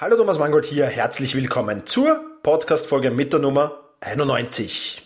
Hallo 0.00 0.16
Thomas 0.16 0.38
Mangold 0.38 0.64
hier, 0.64 0.86
herzlich 0.86 1.34
willkommen 1.34 1.84
zur 1.84 2.22
Podcast-Folge 2.42 3.10
mit 3.10 3.34
der 3.34 3.40
Nummer 3.40 3.82
91. 4.00 5.02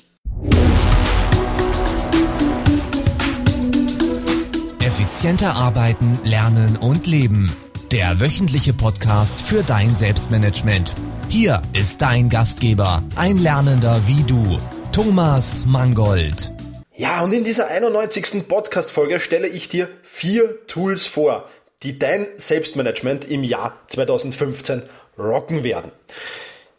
Effizienter 4.80 5.56
arbeiten, 5.56 6.20
lernen 6.22 6.76
und 6.76 7.08
leben. 7.08 7.52
Der 7.90 8.20
wöchentliche 8.20 8.72
Podcast 8.72 9.42
für 9.42 9.64
dein 9.64 9.96
Selbstmanagement. 9.96 10.94
Hier 11.28 11.60
ist 11.76 12.00
dein 12.00 12.28
Gastgeber, 12.28 13.02
ein 13.16 13.38
Lernender 13.38 14.00
wie 14.06 14.22
du, 14.22 14.60
Thomas 14.92 15.66
Mangold. 15.66 16.52
Ja, 16.94 17.24
und 17.24 17.32
in 17.32 17.42
dieser 17.42 17.66
91. 17.66 18.46
Podcast-Folge 18.46 19.18
stelle 19.18 19.48
ich 19.48 19.68
dir 19.68 19.88
vier 20.04 20.64
Tools 20.68 21.08
vor, 21.08 21.48
die 21.84 21.98
dein 21.98 22.26
Selbstmanagement 22.36 23.30
im 23.30 23.44
Jahr 23.44 23.78
2015 23.88 24.82
rocken 25.18 25.62
werden. 25.62 25.92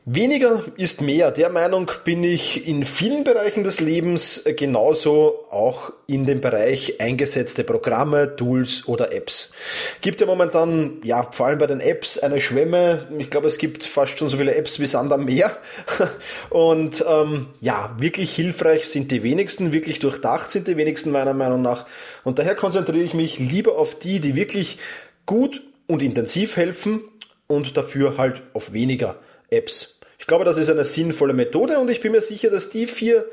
Weniger 0.07 0.61
ist 0.77 1.01
mehr. 1.01 1.31
Der 1.31 1.49
Meinung 1.49 1.89
bin 2.03 2.23
ich 2.23 2.67
in 2.67 2.85
vielen 2.85 3.23
Bereichen 3.23 3.63
des 3.63 3.79
Lebens, 3.79 4.43
genauso 4.55 5.45
auch 5.49 5.93
in 6.05 6.27
dem 6.27 6.41
Bereich 6.41 7.01
eingesetzte 7.01 7.63
Programme, 7.63 8.35
Tools 8.35 8.87
oder 8.87 9.11
Apps. 9.11 9.49
Gibt 10.01 10.21
ja 10.21 10.27
momentan, 10.27 11.01
ja, 11.03 11.27
vor 11.31 11.47
allem 11.47 11.57
bei 11.57 11.65
den 11.65 11.79
Apps 11.79 12.19
eine 12.19 12.39
Schwemme. 12.39 13.07
Ich 13.17 13.31
glaube, 13.31 13.47
es 13.47 13.57
gibt 13.57 13.83
fast 13.83 14.19
schon 14.19 14.29
so 14.29 14.37
viele 14.37 14.53
Apps 14.53 14.79
wie 14.79 14.85
Sand 14.85 15.11
am 15.11 15.25
Meer. 15.25 15.57
Und 16.51 17.03
ähm, 17.09 17.47
ja, 17.59 17.95
wirklich 17.97 18.35
hilfreich 18.35 18.87
sind 18.87 19.09
die 19.09 19.23
wenigsten, 19.23 19.73
wirklich 19.73 19.97
durchdacht 19.97 20.51
sind 20.51 20.67
die 20.67 20.77
wenigsten 20.77 21.09
meiner 21.09 21.33
Meinung 21.33 21.63
nach. 21.63 21.87
Und 22.23 22.37
daher 22.37 22.53
konzentriere 22.53 23.03
ich 23.03 23.15
mich 23.15 23.39
lieber 23.39 23.79
auf 23.79 23.97
die, 23.97 24.19
die 24.19 24.35
wirklich 24.35 24.77
gut 25.25 25.63
und 25.87 26.03
intensiv 26.03 26.57
helfen 26.57 27.01
und 27.47 27.75
dafür 27.75 28.19
halt 28.19 28.43
auf 28.53 28.71
weniger 28.71 29.15
Apps. 29.49 29.94
Ich 30.19 30.27
glaube, 30.27 30.45
das 30.45 30.57
ist 30.57 30.69
eine 30.69 30.85
sinnvolle 30.85 31.33
Methode 31.33 31.79
und 31.79 31.89
ich 31.89 32.01
bin 32.01 32.11
mir 32.11 32.21
sicher, 32.21 32.49
dass 32.49 32.69
die 32.69 32.87
vier 32.87 33.25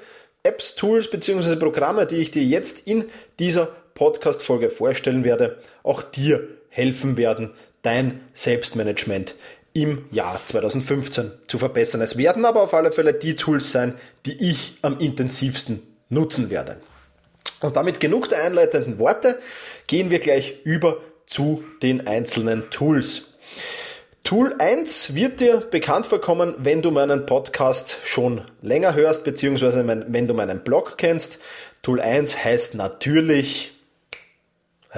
Apps, 0.42 0.74
Tools 0.74 1.08
bzw. 1.08 1.56
Programme, 1.56 2.06
die 2.06 2.16
ich 2.16 2.30
dir 2.30 2.42
jetzt 2.42 2.86
in 2.86 3.04
dieser 3.38 3.68
Podcast-Folge 3.94 4.70
vorstellen 4.70 5.24
werde, 5.24 5.58
auch 5.82 6.02
dir 6.02 6.48
helfen 6.68 7.16
werden, 7.16 7.52
dein 7.82 8.20
Selbstmanagement 8.34 9.34
im 9.74 10.06
Jahr 10.10 10.40
2015 10.44 11.32
zu 11.46 11.58
verbessern. 11.58 12.00
Es 12.00 12.16
werden 12.18 12.44
aber 12.44 12.62
auf 12.62 12.74
alle 12.74 12.92
Fälle 12.92 13.12
die 13.12 13.36
Tools 13.36 13.72
sein, 13.72 13.94
die 14.26 14.50
ich 14.50 14.74
am 14.82 14.98
intensivsten 14.98 15.82
nutzen 16.08 16.50
werde. 16.50 16.78
Und 17.60 17.76
damit 17.76 18.00
genug 18.00 18.28
der 18.28 18.42
einleitenden 18.44 18.98
Worte, 18.98 19.38
gehen 19.86 20.10
wir 20.10 20.18
gleich 20.18 20.56
über 20.64 20.98
zu 21.26 21.64
den 21.82 22.06
einzelnen 22.06 22.70
Tools. 22.70 23.34
Tool 24.32 24.54
1 24.58 25.14
wird 25.14 25.40
dir 25.40 25.58
bekannt 25.58 26.06
vorkommen, 26.06 26.54
wenn 26.56 26.80
du 26.80 26.90
meinen 26.90 27.26
Podcast 27.26 27.98
schon 28.02 28.40
länger 28.62 28.94
hörst, 28.94 29.24
beziehungsweise 29.24 29.86
wenn 29.86 30.26
du 30.26 30.32
meinen 30.32 30.60
Blog 30.60 30.96
kennst. 30.96 31.38
Tool 31.82 32.00
1 32.00 32.42
heißt 32.42 32.74
natürlich 32.74 33.74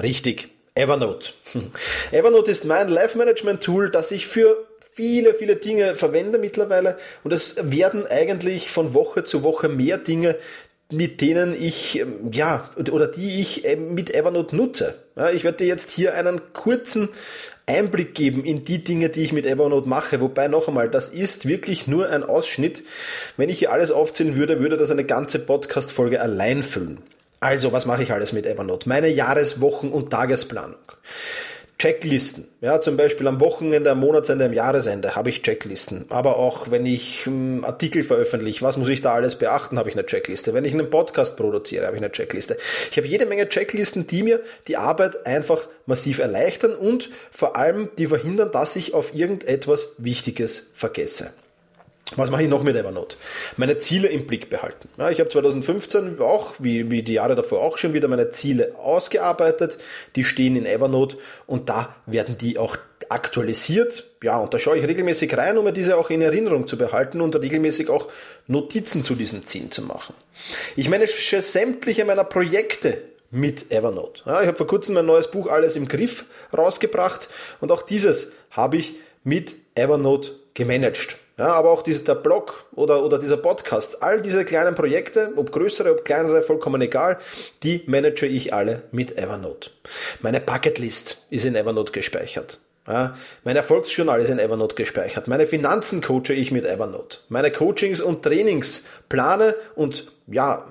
richtig 0.00 0.50
Evernote. 0.76 1.32
Evernote 2.12 2.48
ist 2.48 2.64
mein 2.64 2.88
Live-Management-Tool, 2.88 3.90
das 3.90 4.12
ich 4.12 4.28
für 4.28 4.68
viele, 4.92 5.34
viele 5.34 5.56
Dinge 5.56 5.96
verwende 5.96 6.38
mittlerweile 6.38 6.96
und 7.24 7.32
es 7.32 7.56
werden 7.58 8.06
eigentlich 8.06 8.70
von 8.70 8.94
Woche 8.94 9.24
zu 9.24 9.42
Woche 9.42 9.68
mehr 9.68 9.98
Dinge, 9.98 10.36
mit 10.92 11.20
denen 11.20 11.60
ich, 11.60 11.98
ähm, 11.98 12.30
ja, 12.32 12.70
oder 12.76 13.08
die 13.08 13.40
ich 13.40 13.66
mit 13.78 14.14
Evernote 14.14 14.54
nutze. 14.54 14.94
ich 15.32 15.42
werde 15.42 15.58
dir 15.58 15.66
jetzt 15.66 15.90
hier 15.90 16.14
einen 16.14 16.52
kurzen 16.52 17.08
Einblick 17.66 18.14
geben 18.14 18.44
in 18.44 18.64
die 18.64 18.84
Dinge, 18.84 19.08
die 19.08 19.22
ich 19.22 19.32
mit 19.32 19.46
Evernote 19.46 19.88
mache. 19.88 20.20
Wobei 20.20 20.48
noch 20.48 20.68
einmal, 20.68 20.88
das 20.88 21.08
ist 21.08 21.46
wirklich 21.46 21.86
nur 21.86 22.10
ein 22.10 22.22
Ausschnitt. 22.22 22.82
Wenn 23.36 23.48
ich 23.48 23.58
hier 23.58 23.72
alles 23.72 23.90
aufzählen 23.90 24.36
würde, 24.36 24.60
würde 24.60 24.76
das 24.76 24.90
eine 24.90 25.04
ganze 25.04 25.38
Podcast-Folge 25.38 26.20
allein 26.20 26.62
füllen. 26.62 26.98
Also, 27.40 27.72
was 27.72 27.86
mache 27.86 28.02
ich 28.02 28.12
alles 28.12 28.32
mit 28.32 28.46
Evernote? 28.46 28.88
Meine 28.88 29.08
Jahres-, 29.08 29.60
Wochen- 29.60 29.88
und 29.88 30.10
Tagesplanung. 30.10 30.76
Checklisten. 31.78 32.46
Ja, 32.60 32.80
zum 32.80 32.96
Beispiel 32.96 33.26
am 33.26 33.40
Wochenende, 33.40 33.90
am 33.90 34.00
Monatsende, 34.00 34.44
am 34.44 34.52
Jahresende 34.52 35.16
habe 35.16 35.28
ich 35.28 35.42
Checklisten. 35.42 36.06
Aber 36.08 36.36
auch 36.36 36.70
wenn 36.70 36.86
ich 36.86 37.26
ähm, 37.26 37.64
Artikel 37.64 38.04
veröffentliche, 38.04 38.62
was 38.62 38.76
muss 38.76 38.88
ich 38.88 39.00
da 39.00 39.12
alles 39.12 39.36
beachten, 39.36 39.78
habe 39.78 39.88
ich 39.88 39.94
eine 39.96 40.06
Checkliste. 40.06 40.54
Wenn 40.54 40.64
ich 40.64 40.72
einen 40.72 40.88
Podcast 40.88 41.36
produziere, 41.36 41.86
habe 41.86 41.96
ich 41.96 42.02
eine 42.02 42.12
Checkliste. 42.12 42.56
Ich 42.90 42.96
habe 42.96 43.08
jede 43.08 43.26
Menge 43.26 43.48
Checklisten, 43.48 44.06
die 44.06 44.22
mir 44.22 44.40
die 44.68 44.76
Arbeit 44.76 45.26
einfach 45.26 45.66
massiv 45.86 46.20
erleichtern 46.20 46.74
und 46.74 47.10
vor 47.30 47.56
allem 47.56 47.88
die 47.98 48.06
verhindern, 48.06 48.52
dass 48.52 48.76
ich 48.76 48.94
auf 48.94 49.14
irgendetwas 49.14 49.94
Wichtiges 49.98 50.70
vergesse. 50.74 51.32
Was 52.16 52.30
mache 52.30 52.42
ich 52.42 52.48
noch 52.48 52.62
mit 52.62 52.76
Evernote? 52.76 53.16
Meine 53.56 53.78
Ziele 53.78 54.08
im 54.08 54.26
Blick 54.26 54.50
behalten. 54.50 54.88
Ja, 54.98 55.10
ich 55.10 55.20
habe 55.20 55.30
2015 55.30 56.20
auch, 56.20 56.52
wie, 56.58 56.90
wie 56.90 57.02
die 57.02 57.14
Jahre 57.14 57.34
davor 57.34 57.62
auch 57.62 57.78
schon 57.78 57.94
wieder 57.94 58.08
meine 58.08 58.28
Ziele 58.28 58.74
ausgearbeitet. 58.76 59.78
Die 60.14 60.22
stehen 60.22 60.54
in 60.54 60.66
Evernote 60.66 61.16
und 61.46 61.70
da 61.70 61.96
werden 62.04 62.36
die 62.36 62.58
auch 62.58 62.76
aktualisiert. 63.08 64.10
Ja, 64.22 64.38
und 64.38 64.52
da 64.52 64.58
schaue 64.58 64.76
ich 64.76 64.86
regelmäßig 64.86 65.34
rein, 65.36 65.56
um 65.56 65.64
mir 65.64 65.72
diese 65.72 65.96
auch 65.96 66.10
in 66.10 66.20
Erinnerung 66.20 66.66
zu 66.66 66.76
behalten 66.76 67.22
und 67.22 67.36
regelmäßig 67.36 67.88
auch 67.88 68.08
Notizen 68.46 69.02
zu 69.02 69.14
diesen 69.14 69.44
Zielen 69.46 69.70
zu 69.70 69.82
machen. 69.82 70.14
Ich 70.76 70.90
manage 70.90 71.40
sämtliche 71.40 72.04
meiner 72.04 72.24
Projekte 72.24 72.98
mit 73.30 73.72
Evernote. 73.72 74.22
Ja, 74.26 74.42
ich 74.42 74.46
habe 74.46 74.58
vor 74.58 74.66
kurzem 74.66 74.94
mein 74.94 75.06
neues 75.06 75.30
Buch 75.30 75.48
Alles 75.48 75.74
im 75.74 75.88
Griff 75.88 76.26
rausgebracht 76.56 77.28
und 77.60 77.72
auch 77.72 77.82
dieses 77.82 78.32
habe 78.50 78.76
ich 78.76 78.94
mit 79.24 79.56
Evernote 79.74 80.32
gemanagt. 80.52 81.16
Ja, 81.36 81.52
aber 81.52 81.70
auch 81.70 81.82
dieses, 81.82 82.04
der 82.04 82.14
Blog 82.14 82.66
oder, 82.76 83.04
oder 83.04 83.18
dieser 83.18 83.36
Podcast, 83.36 84.04
all 84.04 84.22
diese 84.22 84.44
kleinen 84.44 84.76
Projekte, 84.76 85.32
ob 85.34 85.50
größere, 85.50 85.90
ob 85.90 86.04
kleinere, 86.04 86.42
vollkommen 86.42 86.80
egal, 86.80 87.18
die 87.64 87.82
manage 87.86 88.26
ich 88.26 88.54
alle 88.54 88.82
mit 88.92 89.18
Evernote. 89.18 89.70
Meine 90.20 90.40
Bucketlist 90.40 91.26
ist 91.30 91.44
in 91.44 91.56
Evernote 91.56 91.92
gespeichert. 91.92 92.60
Ja, 92.86 93.16
mein 93.42 93.56
Erfolgsjournal 93.56 94.20
ist 94.20 94.28
in 94.28 94.38
Evernote 94.38 94.76
gespeichert. 94.76 95.26
Meine 95.26 95.46
Finanzen 95.46 96.02
coache 96.02 96.34
ich 96.34 96.52
mit 96.52 96.66
Evernote. 96.66 97.18
Meine 97.30 97.50
Coachings 97.50 98.00
und 98.00 98.22
Trainings 98.22 98.84
plane 99.08 99.56
und 99.74 100.12
ja, 100.28 100.68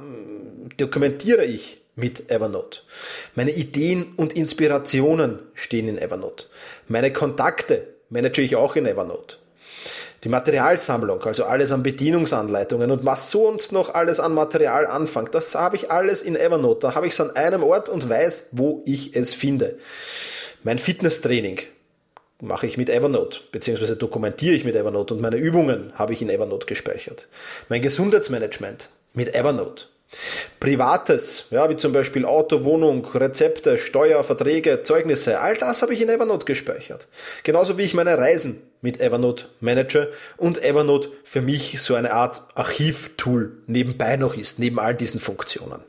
dokumentiere 0.77 1.43
ich 1.43 1.81
mit 1.95 2.31
Evernote. 2.31 2.81
Meine 3.35 3.51
Ideen 3.51 4.13
und 4.15 4.31
Inspirationen 4.33 5.39
stehen 5.55 5.89
in 5.89 5.97
Evernote. 5.97 6.45
Meine 6.87 7.11
Kontakte 7.11 7.87
manage 8.09 8.41
ich 8.41 8.55
auch 8.55 8.75
in 8.75 8.85
Evernote 8.85 9.37
die 10.23 10.29
Materialsammlung, 10.29 11.21
also 11.23 11.43
alles 11.43 11.71
an 11.71 11.83
Bedienungsanleitungen 11.83 12.91
und 12.91 13.03
was 13.03 13.29
sonst 13.29 13.71
noch 13.71 13.93
alles 13.93 14.19
an 14.19 14.33
Material 14.33 14.87
anfängt, 14.87 15.35
das 15.35 15.53
habe 15.53 15.75
ich 15.75 15.91
alles 15.91 16.21
in 16.21 16.35
Evernote. 16.35 16.87
Da 16.87 16.95
habe 16.95 17.07
ich 17.07 17.13
es 17.13 17.21
an 17.21 17.35
einem 17.35 17.63
Ort 17.63 17.89
und 17.89 18.07
weiß, 18.07 18.49
wo 18.51 18.81
ich 18.85 19.15
es 19.15 19.33
finde. 19.33 19.77
Mein 20.63 20.79
Fitnesstraining 20.79 21.59
mache 22.39 22.67
ich 22.67 22.77
mit 22.77 22.89
Evernote, 22.89 23.41
beziehungsweise 23.51 23.97
dokumentiere 23.97 24.55
ich 24.55 24.63
mit 24.63 24.75
Evernote 24.75 25.13
und 25.13 25.21
meine 25.21 25.37
Übungen 25.37 25.91
habe 25.95 26.13
ich 26.13 26.21
in 26.21 26.29
Evernote 26.29 26.67
gespeichert. 26.67 27.27
Mein 27.67 27.81
Gesundheitsmanagement 27.81 28.89
mit 29.13 29.35
Evernote. 29.35 29.85
Privates, 30.59 31.47
ja, 31.51 31.69
wie 31.69 31.77
zum 31.77 31.91
Beispiel 31.91 32.25
Auto, 32.25 32.63
Wohnung, 32.63 33.05
Rezepte, 33.05 33.77
Steuer, 33.77 34.23
Verträge, 34.23 34.83
Zeugnisse, 34.83 35.39
all 35.39 35.57
das 35.57 35.81
habe 35.81 35.93
ich 35.93 36.01
in 36.01 36.09
Evernote 36.09 36.45
gespeichert. 36.45 37.07
Genauso 37.43 37.77
wie 37.77 37.83
ich 37.83 37.93
meine 37.93 38.17
Reisen 38.17 38.61
mit 38.81 38.99
Evernote 38.99 39.45
manage 39.59 40.11
und 40.37 40.63
Evernote 40.63 41.09
für 41.23 41.41
mich 41.41 41.81
so 41.81 41.95
eine 41.95 42.13
Art 42.13 42.41
Archivtool 42.55 43.51
nebenbei 43.67 44.17
noch 44.17 44.35
ist, 44.35 44.59
neben 44.59 44.79
all 44.79 44.95
diesen 44.95 45.19
Funktionen. 45.19 45.83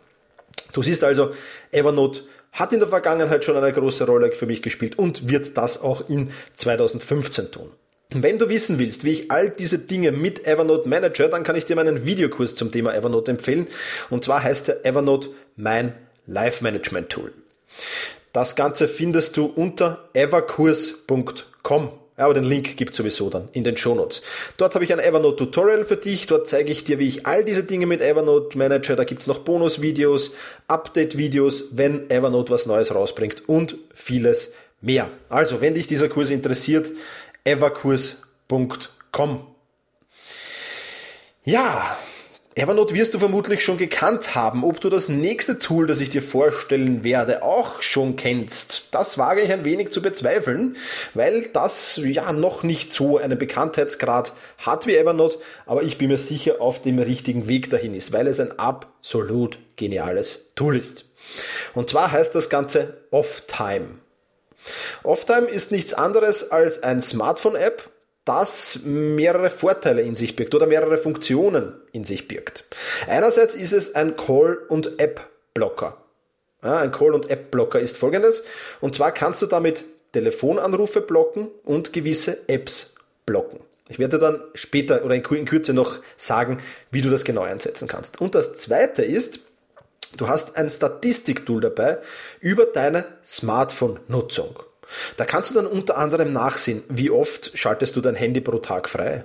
Du 0.72 0.82
siehst 0.82 1.04
also, 1.04 1.32
Evernote 1.70 2.22
hat 2.52 2.72
in 2.72 2.78
der 2.78 2.88
Vergangenheit 2.88 3.44
schon 3.44 3.56
eine 3.56 3.72
große 3.72 4.06
Rolle 4.06 4.32
für 4.32 4.46
mich 4.46 4.62
gespielt 4.62 4.98
und 4.98 5.28
wird 5.28 5.56
das 5.56 5.82
auch 5.82 6.08
in 6.08 6.30
2015 6.54 7.50
tun. 7.50 7.70
Wenn 8.10 8.38
du 8.38 8.48
wissen 8.48 8.78
willst, 8.78 9.04
wie 9.04 9.10
ich 9.10 9.30
all 9.30 9.50
diese 9.50 9.78
Dinge 9.78 10.12
mit 10.12 10.46
Evernote 10.46 10.88
manage, 10.88 11.28
dann 11.28 11.42
kann 11.42 11.56
ich 11.56 11.64
dir 11.64 11.76
meinen 11.76 12.06
Videokurs 12.06 12.54
zum 12.54 12.70
Thema 12.70 12.94
Evernote 12.94 13.30
empfehlen. 13.30 13.66
Und 14.10 14.24
zwar 14.24 14.42
heißt 14.42 14.68
der 14.68 14.86
Evernote 14.86 15.30
mein 15.56 15.94
Life 16.26 16.62
Management 16.62 17.10
Tool. 17.10 17.32
Das 18.32 18.56
Ganze 18.56 18.88
findest 18.88 19.36
du 19.36 19.46
unter 19.46 20.08
everkurs.com. 20.12 21.90
Aber 22.16 22.32
den 22.32 22.44
Link 22.44 22.76
gibt 22.76 22.94
sowieso 22.94 23.28
dann 23.28 23.48
in 23.52 23.64
den 23.64 23.76
Shownotes. 23.76 24.22
Dort 24.56 24.74
habe 24.74 24.84
ich 24.84 24.92
ein 24.92 25.00
Evernote 25.00 25.36
Tutorial 25.36 25.84
für 25.84 25.96
dich. 25.96 26.28
Dort 26.28 26.46
zeige 26.46 26.70
ich 26.70 26.84
dir, 26.84 27.00
wie 27.00 27.08
ich 27.08 27.26
all 27.26 27.44
diese 27.44 27.64
Dinge 27.64 27.86
mit 27.86 28.00
Evernote 28.00 28.56
manage. 28.56 28.94
Da 28.94 29.02
gibt 29.02 29.22
es 29.22 29.26
noch 29.26 29.40
Bonusvideos, 29.40 30.30
Update-Videos, 30.68 31.70
wenn 31.72 32.08
Evernote 32.10 32.52
was 32.52 32.66
Neues 32.66 32.94
rausbringt 32.94 33.48
und 33.48 33.76
vieles 33.94 34.52
mehr. 34.80 35.10
Also, 35.28 35.60
wenn 35.60 35.74
dich 35.74 35.88
dieser 35.88 36.08
Kurs 36.08 36.30
interessiert, 36.30 36.92
everkurs.com. 37.44 39.46
Ja, 41.44 41.96
Evernote 42.56 42.94
wirst 42.94 43.12
du 43.12 43.18
vermutlich 43.18 43.64
schon 43.64 43.78
gekannt 43.78 44.36
haben. 44.36 44.62
Ob 44.62 44.80
du 44.80 44.88
das 44.88 45.08
nächste 45.08 45.58
Tool, 45.58 45.88
das 45.88 46.00
ich 46.00 46.08
dir 46.08 46.22
vorstellen 46.22 47.02
werde, 47.02 47.42
auch 47.42 47.82
schon 47.82 48.14
kennst, 48.14 48.88
das 48.92 49.18
wage 49.18 49.42
ich 49.42 49.52
ein 49.52 49.64
wenig 49.64 49.90
zu 49.90 50.00
bezweifeln, 50.00 50.76
weil 51.14 51.48
das 51.52 52.00
ja 52.02 52.32
noch 52.32 52.62
nicht 52.62 52.92
so 52.92 53.18
einen 53.18 53.38
Bekanntheitsgrad 53.38 54.34
hat 54.58 54.86
wie 54.86 54.94
Evernote, 54.94 55.38
aber 55.66 55.82
ich 55.82 55.98
bin 55.98 56.08
mir 56.08 56.18
sicher 56.18 56.60
auf 56.60 56.80
dem 56.80 57.00
richtigen 57.00 57.48
Weg 57.48 57.70
dahin 57.70 57.92
ist, 57.92 58.12
weil 58.12 58.28
es 58.28 58.38
ein 58.38 58.56
absolut 58.56 59.58
geniales 59.74 60.52
Tool 60.54 60.76
ist. 60.76 61.06
Und 61.74 61.90
zwar 61.90 62.12
heißt 62.12 62.36
das 62.36 62.50
Ganze 62.50 62.98
Offtime. 63.10 63.98
Offtime 65.02 65.48
ist 65.48 65.72
nichts 65.72 65.94
anderes 65.94 66.50
als 66.50 66.82
ein 66.82 67.02
Smartphone-App, 67.02 67.90
das 68.24 68.80
mehrere 68.84 69.50
Vorteile 69.50 70.02
in 70.02 70.14
sich 70.14 70.34
birgt 70.34 70.54
oder 70.54 70.66
mehrere 70.66 70.96
Funktionen 70.96 71.74
in 71.92 72.04
sich 72.04 72.26
birgt. 72.26 72.64
Einerseits 73.06 73.54
ist 73.54 73.72
es 73.72 73.94
ein 73.94 74.16
Call- 74.16 74.58
und 74.68 74.98
App-Blocker. 74.98 75.98
Ja, 76.62 76.78
ein 76.78 76.90
Call- 76.90 77.12
und 77.12 77.30
App-Blocker 77.30 77.78
ist 77.78 77.98
folgendes. 77.98 78.44
Und 78.80 78.94
zwar 78.94 79.12
kannst 79.12 79.42
du 79.42 79.46
damit 79.46 79.84
Telefonanrufe 80.12 81.02
blocken 81.02 81.48
und 81.64 81.92
gewisse 81.92 82.48
Apps 82.48 82.94
blocken. 83.26 83.60
Ich 83.88 83.98
werde 83.98 84.18
dann 84.18 84.42
später 84.54 85.04
oder 85.04 85.14
in 85.14 85.22
Kürze 85.22 85.74
noch 85.74 86.00
sagen, 86.16 86.58
wie 86.90 87.02
du 87.02 87.10
das 87.10 87.24
genau 87.24 87.42
einsetzen 87.42 87.86
kannst. 87.86 88.20
Und 88.20 88.34
das 88.34 88.54
zweite 88.54 89.04
ist, 89.04 89.40
du 90.16 90.28
hast 90.28 90.56
ein 90.56 90.70
Statistiktool 90.70 91.60
dabei 91.60 91.98
über 92.40 92.66
deine 92.66 93.04
Smartphone-Nutzung. 93.24 94.62
Da 95.16 95.24
kannst 95.24 95.50
du 95.50 95.54
dann 95.54 95.66
unter 95.66 95.96
anderem 95.96 96.32
nachsehen, 96.32 96.82
wie 96.88 97.10
oft 97.10 97.56
schaltest 97.56 97.96
du 97.96 98.00
dein 98.00 98.14
Handy 98.14 98.40
pro 98.40 98.58
Tag 98.58 98.88
frei. 98.88 99.24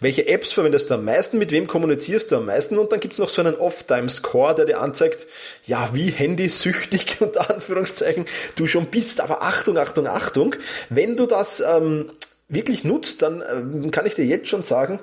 Welche 0.00 0.26
Apps 0.26 0.52
verwendest 0.52 0.90
du 0.90 0.94
am 0.94 1.04
meisten? 1.04 1.38
Mit 1.38 1.52
wem 1.52 1.68
kommunizierst 1.68 2.32
du 2.32 2.36
am 2.36 2.46
meisten? 2.46 2.78
Und 2.78 2.90
dann 2.90 2.98
gibt 2.98 3.12
es 3.12 3.20
noch 3.20 3.28
so 3.28 3.40
einen 3.40 3.54
Off-Time-Score, 3.54 4.56
der 4.56 4.64
dir 4.64 4.80
anzeigt, 4.80 5.26
ja, 5.64 5.90
wie 5.92 6.10
handysüchtig 6.10 7.16
unter 7.20 7.48
Anführungszeichen 7.48 8.24
du 8.56 8.66
schon 8.66 8.86
bist. 8.86 9.20
Aber 9.20 9.42
Achtung, 9.42 9.78
Achtung, 9.78 10.08
Achtung, 10.08 10.56
wenn 10.90 11.16
du 11.16 11.26
das 11.26 11.60
ähm, 11.60 12.10
wirklich 12.48 12.82
nutzt, 12.82 13.22
dann 13.22 13.42
ähm, 13.48 13.90
kann 13.92 14.06
ich 14.06 14.14
dir 14.14 14.24
jetzt 14.24 14.48
schon 14.48 14.62
sagen, 14.62 14.98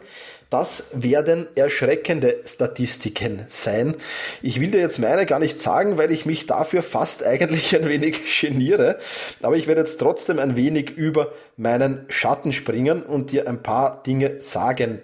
das 0.54 0.90
werden 0.94 1.48
erschreckende 1.56 2.42
Statistiken 2.46 3.44
sein. 3.48 3.96
Ich 4.44 4.62
will 4.62 4.70
dir 4.70 4.82
jetzt 4.82 5.00
meine 5.00 5.26
gar 5.26 5.40
nicht 5.40 5.60
sagen, 5.60 5.98
weil 5.98 6.12
ich 6.12 6.28
mich 6.28 6.46
dafür 6.46 6.84
fast 6.84 7.24
eigentlich 7.24 7.76
ein 7.76 7.90
wenig 7.90 8.40
geniere. 8.40 9.00
Aber 9.42 9.56
ich 9.56 9.66
werde 9.66 9.82
jetzt 9.82 10.00
trotzdem 10.00 10.38
ein 10.38 10.56
wenig 10.56 10.92
über 10.92 11.32
meinen 11.58 12.06
Schatten 12.08 12.54
springen 12.54 13.02
und 13.02 13.32
dir 13.32 13.48
ein 13.48 13.64
paar 13.64 14.04
Dinge 14.04 14.42
sagen. 14.42 15.02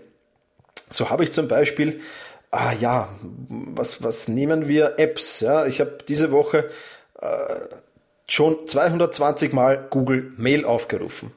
So 0.92 1.10
habe 1.10 1.24
ich 1.24 1.32
zum 1.32 1.48
Beispiel, 1.48 2.00
ah 2.52 2.74
ja, 2.80 3.10
was, 3.20 4.04
was 4.04 4.28
nehmen 4.28 4.68
wir? 4.68 5.00
Apps. 5.00 5.40
Ja, 5.40 5.66
ich 5.66 5.80
habe 5.80 5.98
diese 6.08 6.32
Woche 6.32 6.70
äh, 7.20 7.28
schon 8.28 8.68
220 8.68 9.52
Mal 9.54 9.88
Google 9.90 10.32
Mail 10.38 10.64
aufgerufen. 10.66 11.32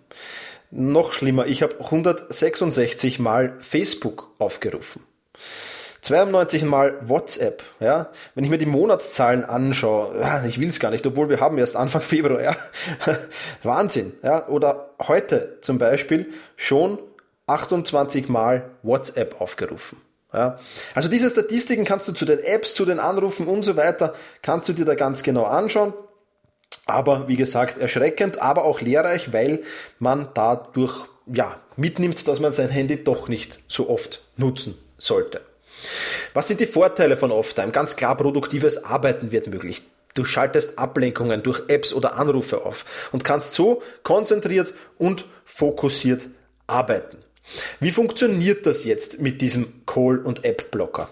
Noch 0.75 1.13
schlimmer, 1.13 1.47
ich 1.47 1.63
habe 1.63 1.79
166 1.79 3.19
Mal 3.19 3.59
Facebook 3.61 4.31
aufgerufen. 4.39 5.03
92 6.01 6.65
Mal 6.65 6.97
WhatsApp. 7.03 7.63
Ja? 7.79 8.09
Wenn 8.35 8.45
ich 8.45 8.51
mir 8.51 8.57
die 8.57 8.65
Monatszahlen 8.65 9.45
anschaue, 9.45 10.15
ich 10.49 10.59
will 10.59 10.71
es 10.71 10.81
gar 10.81 10.91
nicht, 10.91 11.07
obwohl 11.07 11.29
wir 11.29 11.41
haben 11.41 11.59
erst 11.59 11.77
Anfang 11.77 12.01
Februar. 12.01 12.57
Wahnsinn. 13.63 14.15
Ja? 14.23 14.49
Oder 14.49 14.95
heute 15.07 15.59
zum 15.61 15.77
Beispiel 15.77 16.33
schon 16.57 16.99
28 17.49 18.31
Mal 18.31 18.71
WhatsApp 18.83 19.43
aufgerufen. 19.43 20.01
Ja? 20.33 20.59
Also 20.95 21.11
diese 21.11 21.29
Statistiken 21.29 21.85
kannst 21.85 22.09
du 22.09 22.13
zu 22.13 22.25
den 22.25 22.39
Apps, 22.39 22.73
zu 22.73 22.87
den 22.87 22.99
Anrufen 22.99 23.47
und 23.47 23.63
so 23.63 23.77
weiter, 23.77 24.15
kannst 24.41 24.71
du 24.71 24.73
dir 24.73 24.87
da 24.87 24.95
ganz 24.95 25.23
genau 25.23 25.45
anschauen. 25.45 25.93
Aber 26.87 27.29
wie 27.29 27.37
gesagt, 27.37 27.79
erschreckend, 27.79 28.41
aber 28.41 28.65
auch 28.65 28.81
lehrreich, 28.81 29.33
weil 29.33 29.63
man 29.99 30.29
dadurch 30.35 30.95
ja, 31.27 31.61
mitnimmt, 31.77 32.27
dass 32.29 32.41
man 32.41 32.53
sein 32.53 32.69
Handy 32.69 33.03
doch 33.03 33.29
nicht 33.29 33.61
so 33.69 33.89
oft 33.89 34.23
nutzen 34.37 34.77
sollte. 34.99 35.41
Was 36.35 36.49
sind 36.49 36.61
die 36.61 36.67
Vorteile 36.67 37.17
von 37.17 37.33
Offtime? 37.33 37.73
Ganz 37.73 37.97
klar, 37.97 38.17
produktives 38.17 38.85
Arbeiten 38.85 39.33
wird 39.33 39.49
möglich. 39.49 39.83
Du 40.15 40.25
schaltest 40.25 40.79
Ablenkungen 40.79 41.43
durch 41.43 41.63
Apps 41.69 41.95
oder 41.95 42.17
Anrufe 42.17 42.65
auf 42.65 42.85
und 43.13 43.25
kannst 43.25 43.55
so 43.55 43.83
konzentriert 44.03 44.75
und 44.99 45.25
fokussiert 45.45 46.29
arbeiten. 46.67 47.19
Wie 47.81 47.93
funktioniert 47.93 48.67
das 48.67 48.85
jetzt 48.85 49.21
mit 49.21 49.41
diesem 49.41 49.85
Call- 49.87 50.19
und 50.19 50.45
App-Blocker? 50.45 51.09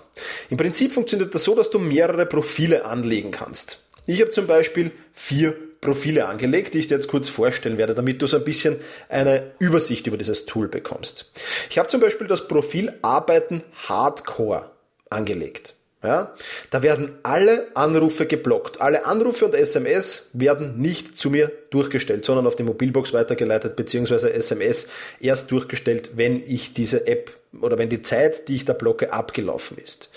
Im 0.48 0.58
Prinzip 0.58 0.92
funktioniert 0.92 1.34
das 1.34 1.44
so, 1.44 1.54
dass 1.54 1.70
du 1.70 1.78
mehrere 1.78 2.26
Profile 2.26 2.84
anlegen 2.84 3.30
kannst. 3.30 3.80
Ich 4.06 4.20
habe 4.20 4.30
zum 4.30 4.46
Beispiel 4.46 4.92
vier 5.12 5.54
Profile 5.80 6.26
angelegt, 6.26 6.74
die 6.74 6.78
ich 6.80 6.88
dir 6.88 6.94
jetzt 6.94 7.08
kurz 7.08 7.28
vorstellen 7.28 7.78
werde, 7.78 7.94
damit 7.94 8.20
du 8.20 8.26
so 8.26 8.36
ein 8.36 8.44
bisschen 8.44 8.76
eine 9.08 9.52
Übersicht 9.58 10.06
über 10.06 10.18
dieses 10.18 10.46
Tool 10.46 10.68
bekommst. 10.68 11.30
Ich 11.70 11.78
habe 11.78 11.88
zum 11.88 12.00
Beispiel 12.00 12.26
das 12.26 12.48
Profil 12.48 12.92
Arbeiten 13.02 13.62
Hardcore 13.88 14.70
angelegt. 15.08 15.74
Ja, 16.02 16.34
da 16.70 16.82
werden 16.82 17.18
alle 17.24 17.68
Anrufe 17.74 18.24
geblockt. 18.24 18.80
Alle 18.80 19.04
Anrufe 19.04 19.44
und 19.44 19.54
SMS 19.54 20.30
werden 20.32 20.78
nicht 20.78 21.18
zu 21.18 21.28
mir 21.28 21.52
durchgestellt, 21.68 22.24
sondern 22.24 22.46
auf 22.46 22.56
die 22.56 22.62
Mobilbox 22.62 23.12
weitergeleitet, 23.12 23.76
beziehungsweise 23.76 24.32
SMS 24.32 24.88
erst 25.20 25.50
durchgestellt, 25.50 26.12
wenn 26.14 26.42
ich 26.42 26.72
diese 26.72 27.06
App 27.06 27.38
oder 27.60 27.76
wenn 27.76 27.90
die 27.90 28.00
Zeit, 28.00 28.48
die 28.48 28.56
ich 28.56 28.64
da 28.64 28.72
blocke, 28.72 29.12
abgelaufen 29.12 29.76
ist. 29.76 30.08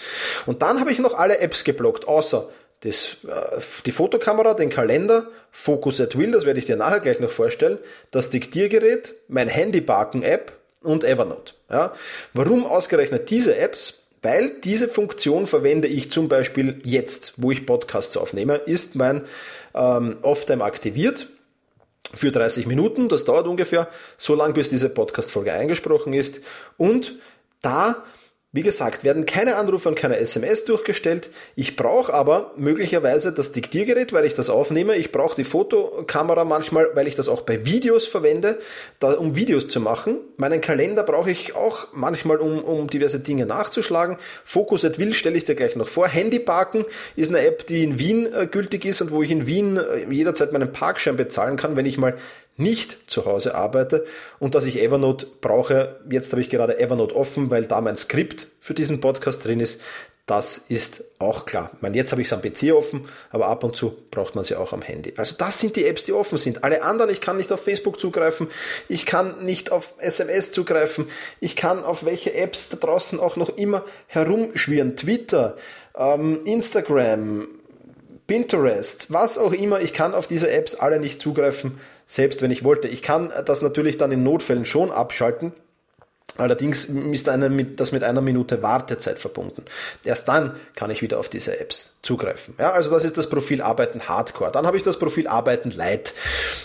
Und 0.45 0.61
dann 0.61 0.79
habe 0.79 0.91
ich 0.91 0.99
noch 0.99 1.15
alle 1.15 1.39
Apps 1.39 1.65
geblockt, 1.65 2.07
außer 2.07 2.47
das, 2.83 3.17
äh, 3.27 3.61
die 3.85 3.91
Fotokamera, 3.91 4.53
den 4.53 4.69
Kalender, 4.69 5.27
Focus 5.51 6.01
at 6.01 6.17
Will, 6.17 6.31
das 6.31 6.45
werde 6.45 6.59
ich 6.59 6.65
dir 6.65 6.75
nachher 6.75 6.99
gleich 6.99 7.19
noch 7.19 7.29
vorstellen, 7.29 7.79
das 8.11 8.29
Diktiergerät, 8.29 9.15
mein 9.27 9.47
Handybarken-App 9.47 10.51
und 10.81 11.03
Evernote. 11.03 11.53
Ja. 11.69 11.93
Warum 12.33 12.65
ausgerechnet 12.65 13.29
diese 13.29 13.55
Apps? 13.55 14.01
Weil 14.21 14.61
diese 14.61 14.87
Funktion 14.87 15.47
verwende 15.47 15.87
ich 15.87 16.11
zum 16.11 16.29
Beispiel 16.29 16.81
jetzt, 16.85 17.33
wo 17.37 17.51
ich 17.51 17.65
Podcasts 17.65 18.15
aufnehme, 18.15 18.55
ist 18.55 18.95
mein 18.95 19.23
ähm, 19.73 20.17
Off-Time 20.21 20.63
aktiviert 20.63 21.27
für 22.13 22.31
30 22.31 22.65
Minuten. 22.67 23.09
Das 23.09 23.25
dauert 23.25 23.47
ungefähr 23.47 23.89
so 24.17 24.33
lange, 24.35 24.53
bis 24.53 24.69
diese 24.69 24.87
Podcast-Folge 24.89 25.51
eingesprochen 25.51 26.13
ist. 26.13 26.41
Und 26.77 27.15
da 27.61 28.03
wie 28.55 28.61
gesagt, 28.61 29.03
werden 29.03 29.25
keine 29.25 29.55
Anrufe 29.55 29.89
und 29.89 29.95
keine 29.95 30.17
SMS 30.17 30.63
durchgestellt. 30.63 31.31
Ich 31.55 31.75
brauche 31.75 32.13
aber 32.13 32.51
möglicherweise 32.55 33.33
das 33.33 33.51
Diktiergerät, 33.51 34.13
weil 34.13 34.25
ich 34.25 34.35
das 34.35 34.51
aufnehme. 34.51 34.95
Ich 34.95 35.11
brauche 35.11 35.35
die 35.35 35.43
Fotokamera 35.43 36.43
manchmal, 36.43 36.89
weil 36.93 37.07
ich 37.07 37.15
das 37.15 37.29
auch 37.29 37.41
bei 37.41 37.65
Videos 37.65 38.05
verwende, 38.05 38.59
da, 38.99 39.13
um 39.13 39.35
Videos 39.35 39.67
zu 39.67 39.79
machen. 39.79 40.19
Meinen 40.37 40.61
Kalender 40.61 41.01
brauche 41.01 41.31
ich 41.31 41.55
auch 41.55 41.87
manchmal, 41.93 42.37
um, 42.37 42.63
um 42.63 42.87
diverse 42.87 43.19
Dinge 43.19 43.47
nachzuschlagen. 43.47 44.17
Focus 44.45 44.85
at 44.85 44.99
Will 44.99 45.13
stelle 45.13 45.35
ich 45.35 45.45
dir 45.45 45.55
gleich 45.55 45.75
noch 45.75 45.87
vor. 45.87 46.07
Handyparken 46.07 46.85
ist 47.15 47.29
eine 47.29 47.43
App, 47.43 47.65
die 47.65 47.83
in 47.83 47.97
Wien 47.97 48.31
äh, 48.31 48.45
gültig 48.45 48.85
ist 48.85 49.01
und 49.01 49.09
wo 49.09 49.23
ich 49.23 49.31
in 49.31 49.47
Wien 49.47 49.77
äh, 49.77 50.05
jederzeit 50.13 50.53
meinen 50.53 50.71
Parkschein 50.71 51.15
bezahlen 51.15 51.57
kann, 51.57 51.75
wenn 51.75 51.87
ich 51.87 51.97
mal 51.97 52.13
nicht 52.55 53.09
zu 53.09 53.25
Hause 53.25 53.55
arbeite 53.55 54.05
und 54.39 54.55
dass 54.55 54.65
ich 54.65 54.79
Evernote 54.79 55.27
brauche. 55.41 55.99
Jetzt 56.09 56.31
habe 56.31 56.41
ich 56.41 56.49
gerade 56.49 56.79
Evernote 56.79 57.15
offen, 57.15 57.49
weil 57.49 57.65
da 57.65 57.81
mein 57.81 57.97
Skript 57.97 58.47
für 58.59 58.73
diesen 58.73 59.01
Podcast 59.01 59.45
drin 59.45 59.59
ist. 59.59 59.81
Das 60.25 60.57
ist 60.69 61.03
auch 61.19 61.45
klar. 61.45 61.71
Ich 61.75 61.81
meine, 61.81 61.97
jetzt 61.97 62.13
habe 62.13 62.21
ich 62.21 62.29
es 62.29 62.33
am 62.33 62.41
PC 62.41 62.73
offen, 62.73 63.09
aber 63.29 63.47
ab 63.47 63.65
und 63.65 63.75
zu 63.75 63.93
braucht 64.09 64.35
man 64.35 64.45
sie 64.45 64.55
auch 64.55 64.71
am 64.71 64.81
Handy. 64.81 65.13
Also 65.17 65.35
das 65.37 65.59
sind 65.59 65.75
die 65.75 65.85
Apps, 65.85 66.05
die 66.05 66.13
offen 66.13 66.37
sind. 66.37 66.63
Alle 66.63 66.81
anderen, 66.81 67.11
ich 67.11 67.19
kann 67.19 67.35
nicht 67.35 67.51
auf 67.51 67.61
Facebook 67.61 67.99
zugreifen, 67.99 68.47
ich 68.87 69.05
kann 69.05 69.43
nicht 69.43 69.73
auf 69.73 69.95
SMS 69.97 70.51
zugreifen, 70.51 71.09
ich 71.41 71.57
kann 71.57 71.83
auf 71.83 72.05
welche 72.05 72.33
Apps 72.35 72.69
da 72.69 72.77
draußen 72.77 73.19
auch 73.19 73.35
noch 73.35 73.57
immer 73.57 73.83
herumschwirren. 74.07 74.95
Twitter, 74.95 75.57
ähm, 75.97 76.39
Instagram, 76.45 77.45
Pinterest, 78.25 79.11
was 79.11 79.37
auch 79.37 79.51
immer, 79.51 79.81
ich 79.81 79.91
kann 79.91 80.13
auf 80.13 80.27
diese 80.27 80.49
Apps 80.49 80.75
alle 80.75 81.01
nicht 81.01 81.19
zugreifen, 81.19 81.81
selbst 82.05 82.41
wenn 82.41 82.51
ich 82.51 82.63
wollte. 82.63 82.87
Ich 82.87 83.01
kann 83.01 83.31
das 83.45 83.61
natürlich 83.61 83.97
dann 83.97 84.11
in 84.11 84.23
Notfällen 84.23 84.65
schon 84.65 84.91
abschalten, 84.91 85.53
Allerdings 86.37 86.85
ist 86.85 87.29
eine, 87.29 87.65
das 87.65 87.91
mit 87.91 88.03
einer 88.03 88.21
Minute 88.21 88.63
Wartezeit 88.63 89.19
verbunden. 89.19 89.65
Erst 90.03 90.27
dann 90.27 90.55
kann 90.75 90.89
ich 90.89 91.03
wieder 91.03 91.19
auf 91.19 91.29
diese 91.29 91.59
Apps 91.59 91.97
zugreifen. 92.01 92.55
Ja, 92.57 92.71
also 92.71 92.89
das 92.89 93.05
ist 93.05 93.17
das 93.17 93.29
Profil 93.29 93.61
Arbeiten 93.61 94.07
Hardcore. 94.07 94.51
Dann 94.51 94.65
habe 94.65 94.75
ich 94.75 94.83
das 94.83 94.97
Profil 94.97 95.27
Arbeiten 95.27 95.69
Light. 95.69 96.13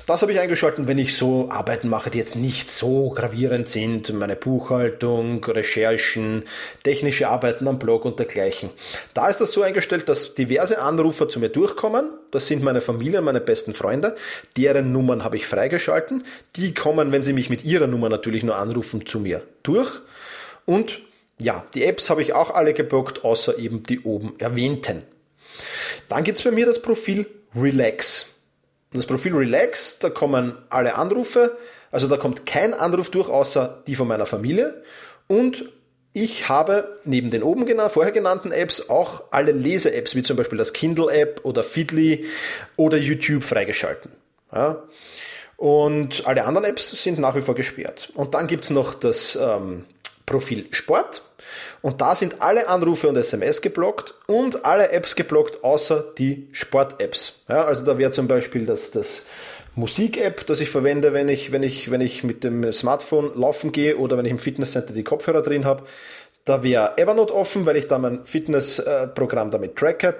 Das 0.07 0.23
habe 0.23 0.33
ich 0.33 0.41
eingeschalten, 0.41 0.89
wenn 0.89 0.97
ich 0.97 1.19
so 1.19 1.51
Arbeiten 1.51 1.89
mache, 1.89 2.09
die 2.09 2.17
jetzt 2.17 2.35
nicht 2.35 2.71
so 2.71 3.11
gravierend 3.11 3.67
sind. 3.67 4.13
Meine 4.15 4.37
Buchhaltung, 4.37 5.45
Recherchen, 5.45 6.45
technische 6.83 7.29
Arbeiten 7.29 7.69
am 7.69 7.79
Blog 7.79 8.07
und 8.07 8.19
dergleichen. 8.19 8.71
Da 9.13 9.29
ist 9.29 9.41
das 9.41 9.53
so 9.53 9.63
eingestellt, 9.63 10.09
dass 10.09 10.35
diverse 10.35 10.81
Anrufer 10.81 11.29
zu 11.29 11.41
mir 11.41 11.51
durchkommen. 11.51 12.09
Das 12.31 12.47
sind 12.47 12.63
meine 12.63 12.81
Familie, 12.81 13.21
meine 13.21 13.41
besten 13.41 13.75
Freunde. 13.75 14.17
Deren 14.57 14.93
Nummern 14.93 15.25
habe 15.25 15.37
ich 15.37 15.47
freigeschalten. 15.47 16.25
Die 16.57 16.73
kommen, 16.73 17.13
wenn 17.13 17.23
sie 17.23 17.35
mich 17.35 17.51
mit 17.51 17.65
ihrer 17.65 17.87
Nummer 17.87 18.09
natürlich 18.09 18.45
nur 18.45 18.57
anrufen, 18.57 19.05
zu 19.05 19.21
mir 19.21 19.43
durch. 19.62 19.91
Und 20.67 21.00
ja, 21.41 21.65
die 21.75 21.85
Apps 21.85 22.11
habe 22.11 22.23
ich 22.23 22.33
auch 22.33 22.55
alle 22.55 22.75
geblockt, 22.75 23.25
außer 23.25 23.59
eben 23.59 23.83
die 23.85 24.00
oben 24.00 24.35
erwähnten. 24.38 25.03
Dann 26.09 26.25
gibt 26.25 26.38
es 26.38 26.45
bei 26.45 26.50
mir 26.50 26.67
das 26.67 26.83
Profil 26.83 27.27
Relax. 27.55 28.27
Das 28.93 29.07
Profil 29.07 29.35
Relax, 29.35 29.99
da 29.99 30.11
kommen 30.11 30.57
alle 30.71 30.97
Anrufe, 30.97 31.59
also 31.91 32.09
da 32.09 32.17
kommt 32.17 32.47
kein 32.47 32.75
Anruf 32.75 33.11
durch, 33.11 33.29
außer 33.29 33.83
die 33.87 33.95
von 33.95 34.09
meiner 34.09 34.27
Familie. 34.27 34.83
Und 35.27 35.71
ich 36.15 36.49
habe 36.49 36.99
neben 37.05 37.31
den 37.31 37.43
oben 37.43 37.67
genannt, 37.67 37.93
vorher 37.93 38.12
genannten 38.12 38.50
Apps 38.50 38.88
auch 38.88 39.25
alle 39.31 39.53
Lese-Apps, 39.53 40.15
wie 40.15 40.23
zum 40.23 40.37
Beispiel 40.37 40.59
das 40.59 40.73
Kindle-App 40.73 41.43
oder 41.45 41.62
Feedly 41.62 42.25
oder 42.77 42.97
YouTube 42.97 43.45
freigeschalten. 43.45 44.11
Ja. 44.53 44.83
Und 45.59 46.25
alle 46.25 46.45
anderen 46.45 46.69
Apps 46.69 46.91
sind 47.03 47.19
nach 47.19 47.35
wie 47.35 47.43
vor 47.43 47.57
gesperrt. 47.57 48.12
Und 48.15 48.35
dann 48.35 48.47
gibt 48.47 48.62
es 48.62 48.71
noch 48.71 48.95
das 48.95 49.37
ähm, 49.37 49.85
Profil 50.25 50.69
Sport. 50.71 51.23
Und 51.83 52.00
da 52.00 52.15
sind 52.15 52.37
alle 52.41 52.69
Anrufe 52.69 53.09
und 53.09 53.17
SMS 53.17 53.61
geblockt 53.61 54.15
und 54.27 54.65
alle 54.65 54.91
Apps 54.91 55.17
geblockt, 55.17 55.65
außer 55.65 56.05
die 56.17 56.49
Sport-Apps. 56.53 57.41
Ja, 57.49 57.65
also 57.65 57.85
da 57.85 57.99
wäre 57.99 58.12
zum 58.12 58.29
Beispiel 58.29 58.67
das, 58.67 58.93
das 58.93 59.27
Musik-App, 59.75 60.47
das 60.47 60.61
ich 60.61 60.71
verwende, 60.71 61.12
wenn 61.12 61.29
ich, 61.29 61.50
wenn, 61.50 61.65
ich, 61.65 61.91
wenn 61.91 62.03
ich 62.03 62.23
mit 62.23 62.45
dem 62.45 62.73
Smartphone 62.73 63.33
laufen 63.35 63.73
gehe 63.73 63.97
oder 63.97 64.17
wenn 64.17 64.27
ich 64.27 64.33
im 64.33 64.38
Fitnesscenter 64.38 64.95
die 64.95 65.05
Kopfhörer 65.05 65.43
drin 65.43 65.65
habe. 65.65 65.85
Da 66.45 66.62
wäre 66.62 66.97
Evernote 66.99 67.35
offen, 67.35 67.67
weil 67.67 67.77
ich 67.77 67.88
da 67.88 67.99
mein 67.99 68.25
Fitnessprogramm 68.25 69.50
damit 69.50 69.75
tracke. 69.75 70.15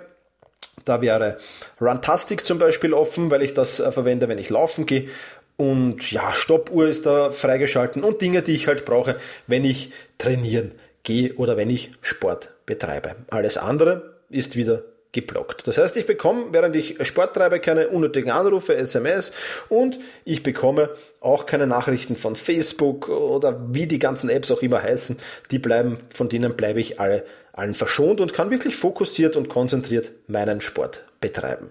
Da 0.85 1.03
wäre 1.03 1.38
Runtastic 1.81 2.47
zum 2.47 2.59
Beispiel 2.59 2.95
offen, 2.95 3.31
weil 3.31 3.43
ich 3.43 3.55
das 3.55 3.81
äh, 3.81 3.93
verwende, 3.93 4.29
wenn 4.29 4.38
ich 4.38 4.50
laufen 4.50 4.87
gehe. 4.87 5.09
Und 5.57 6.11
ja, 6.12 6.33
Stoppuhr 6.33 6.87
ist 6.87 7.05
da 7.05 7.31
freigeschalten 7.31 8.05
und 8.05 8.23
Dinge, 8.23 8.43
die 8.43 8.55
ich 8.55 8.69
halt 8.69 8.85
brauche, 8.85 9.17
wenn 9.47 9.65
ich 9.65 9.91
trainieren 10.17 10.73
gehe 11.03 11.35
oder 11.35 11.57
wenn 11.57 11.69
ich 11.69 11.91
Sport 12.00 12.53
betreibe. 12.65 13.17
Alles 13.31 13.59
andere 13.59 14.15
ist 14.31 14.57
wieder 14.57 14.83
geblockt. 15.12 15.67
Das 15.67 15.79
heißt, 15.79 15.97
ich 15.97 16.07
bekomme, 16.07 16.47
während 16.53 16.77
ich 16.77 16.97
Sport 17.07 17.35
treibe, 17.35 17.61
keine 17.61 17.88
unnötigen 17.88 18.31
Anrufe, 18.31 18.77
SMS 18.77 19.33
und 19.69 19.99
ich 20.25 20.43
bekomme 20.43 20.91
auch 21.21 21.47
keine 21.47 21.67
Nachrichten 21.67 22.17
von 22.17 22.37
Facebook 22.37 23.09
oder 23.09 23.59
wie 23.69 23.87
die 23.87 23.99
ganzen 23.99 24.29
Apps 24.29 24.50
auch 24.50 24.62
immer 24.62 24.83
heißen. 24.83 25.19
Die 25.50 25.59
bleiben, 25.59 25.99
von 26.15 26.29
denen 26.29 26.55
bleibe 26.57 26.81
ich 26.81 27.00
alle, 27.00 27.25
allen 27.53 27.75
verschont 27.75 28.21
und 28.21 28.35
kann 28.35 28.50
wirklich 28.50 28.77
fokussiert 28.77 29.35
und 29.37 29.49
konzentriert 29.49 30.12
meinen 30.27 30.61
Sport 30.61 31.05
betreiben. 31.21 31.71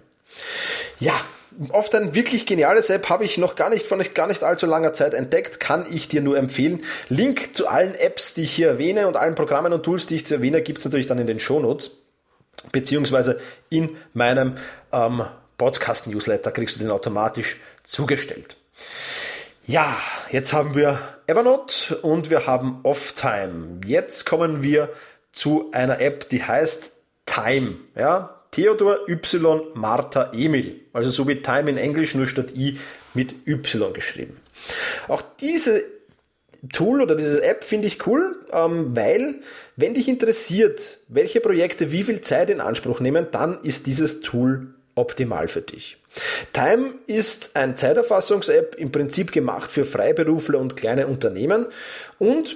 Ja, 1.00 1.13
oft 1.70 1.94
ein 1.94 2.15
wirklich 2.15 2.48
geniales 2.48 2.89
App 2.89 3.08
habe 3.10 3.24
ich 3.24 3.38
noch 3.38 3.56
gar 3.56 3.70
nicht 3.70 3.86
von 3.86 4.01
gar 4.13 4.27
nicht 4.27 4.44
allzu 4.44 4.65
langer 4.65 4.94
Zeit 4.94 5.13
entdeckt, 5.13 5.60
kann 5.60 5.86
ich 5.89 6.08
dir 6.08 6.22
nur 6.22 6.38
empfehlen. 6.38 6.84
Link 7.08 7.56
zu 7.56 7.67
allen 7.67 7.94
Apps, 7.94 8.34
die 8.34 8.44
ich 8.44 8.51
hier 8.51 8.67
erwähne 8.67 9.08
und 9.08 9.15
allen 9.15 9.36
Programmen 9.36 9.74
und 9.74 9.84
Tools, 9.84 10.08
die 10.08 10.15
ich 10.15 10.32
erwähne, 10.32 10.63
gibt 10.63 10.79
es 10.79 10.86
natürlich 10.86 11.08
dann 11.08 11.20
in 11.20 11.27
den 11.27 11.39
Shownotes 11.39 12.06
beziehungsweise 12.71 13.39
in 13.69 13.97
meinem 14.13 14.55
ähm, 14.91 15.23
Podcast-Newsletter 15.57 16.51
kriegst 16.51 16.75
du 16.75 16.79
den 16.79 16.91
automatisch 16.91 17.57
zugestellt. 17.83 18.57
Ja, 19.65 19.97
jetzt 20.31 20.53
haben 20.53 20.75
wir 20.75 20.99
Evernote 21.27 21.97
und 21.97 22.29
wir 22.29 22.47
haben 22.47 22.79
Offtime. 22.83 23.81
Jetzt 23.85 24.25
kommen 24.25 24.63
wir 24.63 24.89
zu 25.33 25.71
einer 25.73 25.99
App, 25.99 26.29
die 26.29 26.43
heißt 26.43 26.93
Time. 27.25 27.75
Ja, 27.95 28.43
Theodor 28.51 29.09
Y 29.09 29.61
Martha 29.73 30.31
Emil. 30.33 30.81
Also 30.93 31.09
so 31.09 31.27
wie 31.27 31.41
Time 31.41 31.69
in 31.69 31.77
Englisch, 31.77 32.15
nur 32.15 32.27
statt 32.27 32.53
I 32.55 32.79
mit 33.13 33.35
Y 33.45 33.93
geschrieben. 33.93 34.39
Auch 35.07 35.21
diese 35.41 35.83
Tool 36.71 37.01
oder 37.01 37.15
diese 37.15 37.43
App 37.43 37.63
finde 37.63 37.87
ich 37.87 38.05
cool, 38.07 38.35
ähm, 38.51 38.95
weil 38.95 39.35
wenn 39.75 39.93
dich 39.93 40.07
interessiert, 40.07 40.97
welche 41.07 41.39
Projekte 41.39 41.91
wie 41.91 42.03
viel 42.03 42.21
Zeit 42.21 42.49
in 42.49 42.61
Anspruch 42.61 42.99
nehmen, 42.99 43.27
dann 43.31 43.61
ist 43.63 43.87
dieses 43.87 44.21
Tool 44.21 44.73
optimal 44.95 45.47
für 45.47 45.61
dich. 45.61 45.97
Time 46.53 46.95
ist 47.05 47.55
ein 47.55 47.77
Zeiterfassungs-App 47.77 48.75
im 48.75 48.91
Prinzip 48.91 49.31
gemacht 49.31 49.71
für 49.71 49.85
Freiberufler 49.85 50.59
und 50.59 50.75
kleine 50.75 51.07
Unternehmen 51.07 51.67
und 52.17 52.55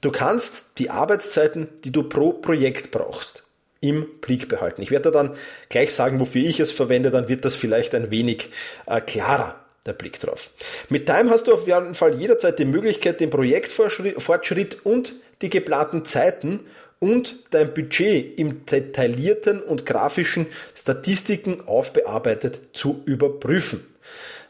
du 0.00 0.10
kannst 0.10 0.78
die 0.78 0.90
Arbeitszeiten, 0.90 1.68
die 1.84 1.92
du 1.92 2.04
pro 2.04 2.32
Projekt 2.32 2.90
brauchst, 2.90 3.44
im 3.80 4.06
Blick 4.20 4.48
behalten. 4.48 4.80
Ich 4.80 4.90
werde 4.90 5.10
dann 5.10 5.34
gleich 5.68 5.92
sagen, 5.92 6.20
wofür 6.20 6.42
ich 6.42 6.60
es 6.60 6.72
verwende, 6.72 7.10
dann 7.10 7.28
wird 7.28 7.44
das 7.44 7.54
vielleicht 7.54 7.94
ein 7.94 8.10
wenig 8.10 8.48
äh, 8.86 9.00
klarer 9.00 9.63
der 9.86 9.92
Blick 9.92 10.18
drauf. 10.18 10.50
Mit 10.88 11.06
Time 11.06 11.30
hast 11.30 11.46
du 11.46 11.52
auf 11.52 11.66
jeden 11.66 11.94
Fall 11.94 12.14
jederzeit 12.14 12.58
die 12.58 12.64
Möglichkeit, 12.64 13.20
den 13.20 13.30
Projektfortschritt 13.30 14.84
und 14.84 15.14
die 15.42 15.50
geplanten 15.50 16.04
Zeiten 16.04 16.60
und 17.00 17.36
dein 17.50 17.74
Budget 17.74 18.38
im 18.38 18.64
detaillierten 18.64 19.60
und 19.60 19.84
grafischen 19.84 20.46
Statistiken 20.74 21.62
aufbearbeitet 21.66 22.60
zu 22.72 23.02
überprüfen. 23.04 23.84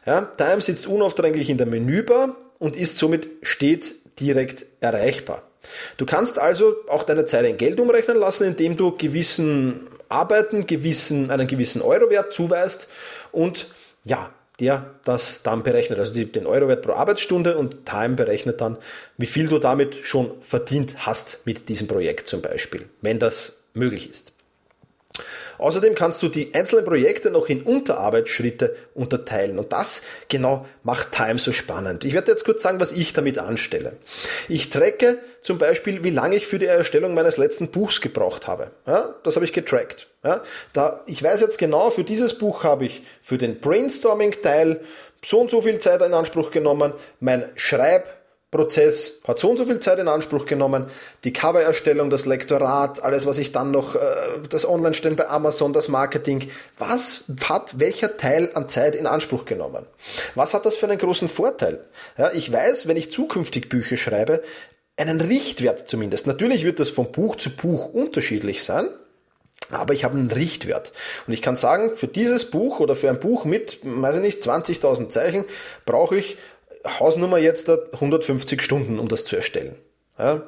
Ja, 0.05 0.21
Time 0.21 0.61
sitzt 0.61 0.87
unaufdringlich 0.87 1.49
in 1.49 1.57
der 1.57 1.67
Menübar 1.67 2.37
und 2.59 2.75
ist 2.75 2.97
somit 2.97 3.27
stets 3.41 4.03
direkt 4.19 4.65
erreichbar. 4.79 5.43
Du 5.97 6.05
kannst 6.05 6.39
also 6.39 6.75
auch 6.87 7.03
deine 7.03 7.25
Zeit 7.25 7.45
in 7.45 7.57
Geld 7.57 7.79
umrechnen 7.79 8.17
lassen, 8.17 8.45
indem 8.45 8.77
du 8.77 8.95
gewissen 8.95 9.87
Arbeiten 10.07 10.67
gewissen, 10.67 11.31
einen 11.31 11.47
gewissen 11.47 11.81
Eurowert 11.81 12.31
zuweist 12.31 12.87
und 13.31 13.67
ja, 14.05 14.31
der 14.59 14.95
das 15.03 15.43
dann 15.43 15.63
berechnet. 15.63 15.99
Also 15.99 16.13
den 16.13 16.45
Eurowert 16.45 16.81
pro 16.81 16.93
Arbeitsstunde 16.93 17.57
und 17.57 17.85
Time 17.85 18.15
berechnet 18.15 18.61
dann, 18.61 18.77
wie 19.17 19.25
viel 19.25 19.47
du 19.47 19.59
damit 19.59 19.95
schon 20.03 20.31
verdient 20.41 21.05
hast 21.05 21.39
mit 21.45 21.69
diesem 21.69 21.87
Projekt 21.87 22.27
zum 22.27 22.41
Beispiel, 22.41 22.85
wenn 23.01 23.19
das 23.19 23.59
möglich 23.73 24.09
ist. 24.09 24.34
Außerdem 25.57 25.95
kannst 25.95 26.21
du 26.23 26.27
die 26.27 26.53
einzelnen 26.53 26.85
Projekte 26.85 27.31
noch 27.31 27.47
in 27.47 27.63
Unterarbeitsschritte 27.63 28.75
unterteilen 28.93 29.59
und 29.59 29.71
das 29.71 30.01
genau 30.27 30.65
macht 30.83 31.11
Time 31.11 31.39
so 31.39 31.51
spannend. 31.51 32.05
Ich 32.05 32.13
werde 32.13 32.31
jetzt 32.31 32.45
kurz 32.45 32.63
sagen, 32.63 32.79
was 32.79 32.91
ich 32.91 33.13
damit 33.13 33.37
anstelle. 33.37 33.93
Ich 34.47 34.69
tracke 34.69 35.19
zum 35.41 35.57
Beispiel, 35.57 36.03
wie 36.03 36.09
lange 36.09 36.35
ich 36.35 36.47
für 36.47 36.59
die 36.59 36.65
Erstellung 36.65 37.13
meines 37.13 37.37
letzten 37.37 37.69
Buchs 37.69 38.01
gebraucht 38.01 38.47
habe. 38.47 38.71
Ja, 38.85 39.15
das 39.23 39.35
habe 39.35 39.45
ich 39.45 39.53
getrackt. 39.53 40.07
Ja, 40.23 40.41
da, 40.73 41.03
ich 41.05 41.21
weiß 41.21 41.41
jetzt 41.41 41.57
genau, 41.57 41.91
für 41.91 42.03
dieses 42.03 42.37
Buch 42.37 42.63
habe 42.63 42.85
ich 42.85 43.03
für 43.21 43.37
den 43.37 43.59
Brainstorming-Teil 43.59 44.81
so 45.23 45.39
und 45.39 45.49
so 45.49 45.61
viel 45.61 45.79
Zeit 45.79 46.01
in 46.01 46.13
Anspruch 46.13 46.51
genommen, 46.51 46.93
mein 47.19 47.49
Schreib- 47.55 48.07
Prozess 48.55 49.19
hat 49.27 49.37
so 49.37 49.49
und 49.49 49.57
so 49.57 49.65
viel 49.65 49.79
Zeit 49.79 49.99
in 49.99 50.07
Anspruch 50.07 50.45
genommen. 50.45 50.85
Die 51.25 51.33
Covererstellung, 51.33 52.09
das 52.09 52.25
Lektorat, 52.25 53.03
alles, 53.03 53.25
was 53.25 53.37
ich 53.37 53.51
dann 53.51 53.71
noch, 53.71 53.95
äh, 53.95 53.99
das 54.49 54.67
Online-Stellen 54.67 55.17
bei 55.17 55.27
Amazon, 55.27 55.73
das 55.73 55.89
Marketing. 55.89 56.49
Was 56.77 57.25
hat 57.43 57.79
welcher 57.79 58.17
Teil 58.17 58.51
an 58.53 58.69
Zeit 58.69 58.95
in 58.95 59.07
Anspruch 59.07 59.45
genommen? 59.45 59.85
Was 60.35 60.53
hat 60.53 60.65
das 60.65 60.77
für 60.77 60.87
einen 60.87 60.97
großen 60.97 61.27
Vorteil? 61.27 61.83
Ja, 62.17 62.31
ich 62.31 62.51
weiß, 62.51 62.87
wenn 62.87 62.97
ich 62.97 63.11
zukünftig 63.11 63.67
Bücher 63.67 63.97
schreibe, 63.97 64.41
einen 64.97 65.19
Richtwert 65.19 65.89
zumindest. 65.89 66.25
Natürlich 66.25 66.63
wird 66.63 66.79
das 66.79 66.89
von 66.89 67.11
Buch 67.11 67.35
zu 67.35 67.49
Buch 67.49 67.93
unterschiedlich 67.93 68.63
sein. 68.63 68.87
Aber 69.71 69.93
ich 69.93 70.03
habe 70.03 70.17
einen 70.17 70.31
Richtwert. 70.31 70.91
Und 71.25 71.33
ich 71.33 71.41
kann 71.41 71.55
sagen, 71.55 71.95
für 71.95 72.07
dieses 72.07 72.51
Buch 72.51 72.79
oder 72.79 72.95
für 72.95 73.09
ein 73.09 73.19
Buch 73.19 73.45
mit, 73.45 73.79
weiß 73.81 74.17
ich 74.17 74.21
nicht, 74.21 74.43
20.000 74.43 75.09
Zeichen 75.09 75.45
brauche 75.85 76.17
ich 76.17 76.37
Hausnummer 76.85 77.37
jetzt 77.37 77.69
150 77.69 78.61
Stunden, 78.61 78.99
um 78.99 79.07
das 79.07 79.25
zu 79.25 79.35
erstellen. 79.35 79.75
Ja? 80.17 80.43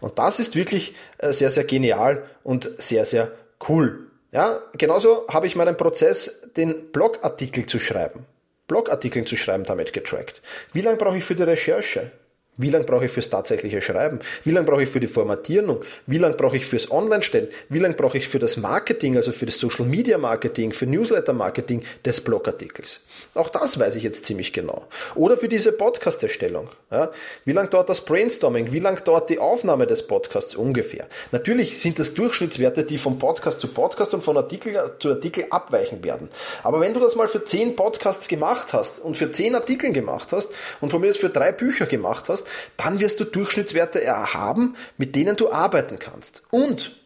Und 0.00 0.18
das 0.18 0.40
ist 0.40 0.56
wirklich 0.56 0.94
äh, 1.18 1.32
sehr, 1.32 1.50
sehr 1.50 1.64
genial 1.64 2.24
und 2.42 2.70
sehr, 2.78 3.04
sehr 3.04 3.32
cool. 3.68 4.10
Ja, 4.32 4.60
genauso 4.76 5.26
habe 5.28 5.46
ich 5.46 5.56
meinen 5.56 5.76
Prozess, 5.76 6.42
den 6.56 6.90
Blogartikel 6.90 7.66
zu 7.66 7.78
schreiben, 7.78 8.26
Blogartikel 8.66 9.24
zu 9.24 9.36
schreiben, 9.36 9.64
damit 9.64 9.92
getrackt. 9.92 10.42
Wie 10.72 10.82
lange 10.82 10.98
brauche 10.98 11.16
ich 11.16 11.24
für 11.24 11.34
die 11.34 11.44
Recherche? 11.44 12.10
Wie 12.58 12.70
lange 12.70 12.84
brauche 12.84 13.04
ich 13.04 13.10
fürs 13.10 13.28
tatsächliche 13.28 13.82
Schreiben? 13.82 14.20
Wie 14.44 14.50
lange 14.50 14.66
brauche 14.66 14.82
ich 14.82 14.88
für 14.88 15.00
die 15.00 15.06
Formatierung? 15.06 15.84
Wie 16.06 16.16
lange 16.16 16.36
brauche 16.36 16.56
ich 16.56 16.64
fürs 16.64 16.90
Online-Stellen? 16.90 17.48
Wie 17.68 17.78
lange 17.78 17.94
brauche 17.94 18.16
ich 18.16 18.28
für 18.28 18.38
das 18.38 18.56
Marketing, 18.56 19.16
also 19.16 19.32
für 19.32 19.44
das 19.44 19.58
Social-Media-Marketing, 19.58 20.72
für 20.72 20.86
Newsletter-Marketing 20.86 21.82
des 22.04 22.22
Blogartikels? 22.22 23.00
Auch 23.34 23.50
das 23.50 23.78
weiß 23.78 23.96
ich 23.96 24.02
jetzt 24.02 24.24
ziemlich 24.24 24.54
genau. 24.54 24.86
Oder 25.14 25.36
für 25.36 25.48
diese 25.48 25.70
Podcast-Erstellung. 25.72 26.70
Ja? 26.90 27.10
Wie 27.44 27.52
lange 27.52 27.68
dauert 27.68 27.90
das 27.90 28.00
Brainstorming? 28.00 28.72
Wie 28.72 28.80
lange 28.80 29.02
dauert 29.02 29.28
die 29.28 29.38
Aufnahme 29.38 29.86
des 29.86 30.06
Podcasts 30.06 30.54
ungefähr? 30.54 31.06
Natürlich 31.32 31.80
sind 31.80 31.98
das 31.98 32.14
Durchschnittswerte, 32.14 32.84
die 32.84 32.96
von 32.96 33.18
Podcast 33.18 33.60
zu 33.60 33.68
Podcast 33.68 34.14
und 34.14 34.24
von 34.24 34.36
Artikel 34.36 34.92
zu 34.98 35.10
Artikel 35.10 35.46
abweichen 35.50 36.02
werden. 36.02 36.30
Aber 36.62 36.80
wenn 36.80 36.94
du 36.94 37.00
das 37.00 37.16
mal 37.16 37.28
für 37.28 37.44
zehn 37.44 37.76
Podcasts 37.76 38.28
gemacht 38.28 38.72
hast 38.72 38.98
und 38.98 39.16
für 39.16 39.30
zehn 39.30 39.54
Artikeln 39.54 39.92
gemacht 39.92 40.32
hast 40.32 40.52
und 40.80 40.90
von 40.90 41.00
mir 41.02 41.08
das 41.08 41.18
für 41.18 41.28
drei 41.28 41.52
Bücher 41.52 41.86
gemacht 41.86 42.28
hast, 42.28 42.45
dann 42.76 43.00
wirst 43.00 43.20
du 43.20 43.24
Durchschnittswerte 43.24 44.06
haben, 44.06 44.76
mit 44.96 45.16
denen 45.16 45.36
du 45.36 45.50
arbeiten 45.50 45.98
kannst. 45.98 46.42
Und 46.50 46.96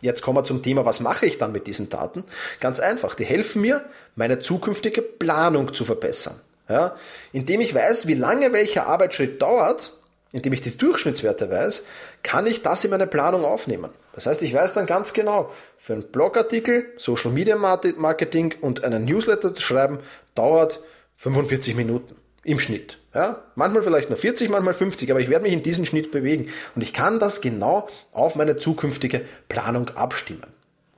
Jetzt 0.00 0.22
kommen 0.22 0.38
wir 0.38 0.44
zum 0.44 0.62
Thema, 0.62 0.84
was 0.84 1.00
mache 1.00 1.26
ich 1.26 1.38
dann 1.38 1.52
mit 1.52 1.66
diesen 1.66 1.88
Daten? 1.88 2.24
Ganz 2.60 2.80
einfach, 2.80 3.14
die 3.14 3.24
helfen 3.24 3.62
mir, 3.62 3.84
meine 4.14 4.38
zukünftige 4.38 5.02
Planung 5.02 5.74
zu 5.74 5.84
verbessern. 5.84 6.40
Ja, 6.68 6.94
indem 7.32 7.62
ich 7.62 7.74
weiß, 7.74 8.06
wie 8.06 8.14
lange 8.14 8.52
welcher 8.52 8.86
Arbeitsschritt 8.86 9.40
dauert, 9.40 9.94
indem 10.32 10.52
ich 10.52 10.60
die 10.60 10.76
Durchschnittswerte 10.76 11.50
weiß, 11.50 11.84
kann 12.22 12.46
ich 12.46 12.60
das 12.60 12.84
in 12.84 12.90
meine 12.90 13.06
Planung 13.06 13.44
aufnehmen. 13.44 13.90
Das 14.12 14.26
heißt, 14.26 14.42
ich 14.42 14.52
weiß 14.52 14.74
dann 14.74 14.84
ganz 14.84 15.14
genau, 15.14 15.50
für 15.78 15.94
einen 15.94 16.12
Blogartikel, 16.12 16.92
Social 16.98 17.30
Media 17.30 17.56
Marketing 17.56 18.54
und 18.60 18.84
einen 18.84 19.06
Newsletter 19.06 19.54
zu 19.54 19.62
schreiben, 19.62 20.00
dauert 20.34 20.80
45 21.16 21.74
Minuten 21.74 22.16
im 22.48 22.58
Schnitt. 22.58 22.98
Ja, 23.14 23.42
manchmal 23.54 23.82
vielleicht 23.82 24.10
nur 24.10 24.18
40, 24.18 24.48
manchmal 24.48 24.74
50, 24.74 25.10
aber 25.10 25.20
ich 25.20 25.28
werde 25.28 25.44
mich 25.44 25.52
in 25.52 25.62
diesen 25.62 25.86
Schnitt 25.86 26.10
bewegen 26.10 26.48
und 26.74 26.82
ich 26.82 26.92
kann 26.92 27.18
das 27.18 27.40
genau 27.40 27.88
auf 28.12 28.34
meine 28.36 28.56
zukünftige 28.56 29.22
Planung 29.48 29.90
abstimmen. 29.90 30.46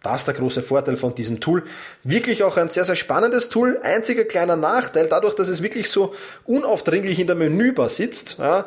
Das 0.02 0.21
ist 0.21 0.26
der 0.26 0.35
große 0.35 0.62
Vorteil 0.62 0.97
von 0.97 1.14
diesem 1.14 1.40
Tool. 1.40 1.64
Wirklich 2.04 2.42
auch 2.42 2.57
ein 2.57 2.69
sehr, 2.69 2.87
sehr 2.87 2.97
spannendes 2.97 3.50
Tool. 3.50 3.80
Einziger 3.83 4.25
kleiner 4.25 4.57
Nachteil, 4.57 5.09
dadurch, 5.09 5.35
dass 5.35 5.49
es 5.49 5.62
wirklich 5.62 5.90
so 5.90 6.14
unaufdringlich 6.45 7.19
in 7.19 7.26
der 7.26 7.37
Menübar 7.37 7.90
sitzt, 7.90 8.38
ja, 8.38 8.66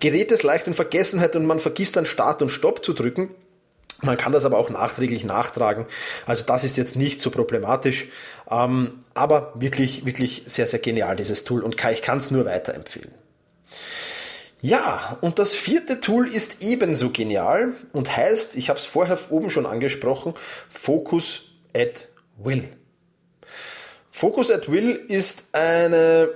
gerät 0.00 0.32
es 0.32 0.42
leicht 0.42 0.66
in 0.68 0.74
Vergessenheit 0.74 1.36
und 1.36 1.44
man 1.44 1.60
vergisst 1.60 1.96
dann 1.96 2.06
Start 2.06 2.40
und 2.40 2.48
Stopp 2.48 2.84
zu 2.84 2.94
drücken. 2.94 3.34
Man 4.02 4.16
kann 4.16 4.32
das 4.32 4.44
aber 4.44 4.58
auch 4.58 4.68
nachträglich 4.68 5.24
nachtragen. 5.24 5.86
Also 6.26 6.44
das 6.44 6.64
ist 6.64 6.76
jetzt 6.76 6.96
nicht 6.96 7.20
so 7.20 7.30
problematisch. 7.30 8.08
Ähm, 8.50 9.04
aber 9.14 9.52
wirklich, 9.54 10.04
wirklich 10.04 10.42
sehr, 10.46 10.66
sehr 10.66 10.80
genial, 10.80 11.16
dieses 11.16 11.44
Tool. 11.44 11.62
Und 11.62 11.82
ich 11.90 12.02
kann 12.02 12.18
es 12.18 12.30
nur 12.30 12.44
weiterempfehlen. 12.44 13.12
Ja, 14.60 15.18
und 15.20 15.38
das 15.38 15.54
vierte 15.54 15.98
Tool 16.00 16.32
ist 16.32 16.62
ebenso 16.62 17.10
genial 17.10 17.72
und 17.92 18.16
heißt, 18.16 18.54
ich 18.56 18.68
habe 18.68 18.78
es 18.78 18.86
vorher 18.86 19.18
oben 19.30 19.50
schon 19.50 19.66
angesprochen, 19.66 20.34
Focus 20.70 21.42
at 21.74 22.06
Will. 22.36 22.68
Focus 24.08 24.52
at 24.52 24.70
Will 24.70 25.04
ist 25.08 25.48
eine, 25.52 26.30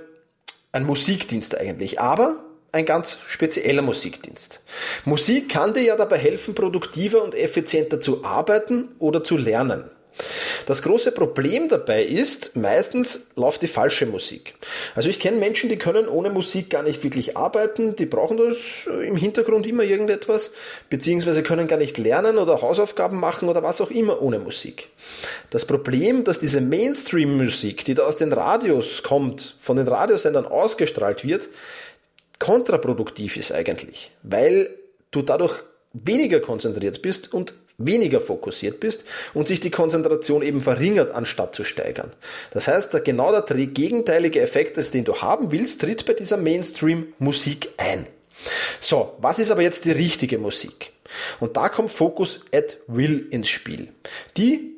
ein 0.73 0.85
Musikdienst 0.85 1.57
eigentlich, 1.57 2.01
aber 2.01 2.43
ein 2.71 2.85
ganz 2.85 3.19
spezieller 3.27 3.81
Musikdienst. 3.81 4.61
Musik 5.05 5.49
kann 5.49 5.73
dir 5.73 5.83
ja 5.83 5.95
dabei 5.95 6.17
helfen, 6.17 6.55
produktiver 6.55 7.23
und 7.23 7.35
effizienter 7.35 7.99
zu 7.99 8.23
arbeiten 8.23 8.89
oder 8.99 9.23
zu 9.23 9.37
lernen. 9.37 9.85
Das 10.65 10.81
große 10.81 11.11
Problem 11.11 11.69
dabei 11.69 12.03
ist, 12.03 12.55
meistens 12.55 13.29
läuft 13.35 13.61
die 13.61 13.67
falsche 13.67 14.05
Musik. 14.05 14.55
Also 14.95 15.09
ich 15.09 15.19
kenne 15.19 15.37
Menschen, 15.37 15.69
die 15.69 15.77
können 15.77 16.07
ohne 16.07 16.29
Musik 16.29 16.69
gar 16.69 16.83
nicht 16.83 17.03
wirklich 17.03 17.37
arbeiten, 17.37 17.95
die 17.95 18.05
brauchen 18.05 18.37
das 18.37 18.87
im 18.87 19.15
Hintergrund 19.15 19.67
immer 19.67 19.83
irgendetwas, 19.83 20.51
beziehungsweise 20.89 21.43
können 21.43 21.67
gar 21.67 21.77
nicht 21.77 21.97
lernen 21.97 22.37
oder 22.37 22.61
Hausaufgaben 22.61 23.19
machen 23.19 23.47
oder 23.47 23.63
was 23.63 23.79
auch 23.79 23.91
immer 23.91 24.21
ohne 24.21 24.39
Musik. 24.39 24.89
Das 25.51 25.65
Problem, 25.65 26.23
dass 26.23 26.39
diese 26.39 26.61
Mainstream-Musik, 26.61 27.85
die 27.85 27.93
da 27.93 28.03
aus 28.03 28.17
den 28.17 28.33
Radios 28.33 29.03
kommt, 29.03 29.55
von 29.61 29.77
den 29.77 29.87
Radiosendern 29.87 30.45
ausgestrahlt 30.45 31.25
wird, 31.25 31.49
kontraproduktiv 32.39 33.37
ist 33.37 33.51
eigentlich, 33.51 34.11
weil 34.23 34.69
du 35.11 35.21
dadurch 35.21 35.55
weniger 35.93 36.39
konzentriert 36.39 37.01
bist 37.01 37.33
und 37.33 37.53
weniger 37.77 38.19
fokussiert 38.19 38.79
bist 38.79 39.05
und 39.33 39.47
sich 39.47 39.59
die 39.59 39.69
Konzentration 39.69 40.41
eben 40.41 40.61
verringert, 40.61 41.11
anstatt 41.11 41.55
zu 41.55 41.63
steigern. 41.63 42.11
Das 42.51 42.67
heißt, 42.67 43.03
genau 43.03 43.39
der 43.39 43.67
gegenteilige 43.67 44.41
Effekt, 44.41 44.77
den 44.93 45.05
du 45.05 45.21
haben 45.21 45.51
willst, 45.51 45.81
tritt 45.81 46.05
bei 46.05 46.13
dieser 46.13 46.37
Mainstream-Musik 46.37 47.69
ein. 47.77 48.07
So, 48.79 49.15
was 49.19 49.39
ist 49.39 49.51
aber 49.51 49.61
jetzt 49.61 49.85
die 49.85 49.91
richtige 49.91 50.37
Musik? 50.37 50.91
Und 51.39 51.57
da 51.57 51.69
kommt 51.69 51.91
Focus 51.91 52.41
at 52.53 52.77
Will 52.87 53.27
ins 53.31 53.49
Spiel. 53.49 53.89
Die 54.37 54.75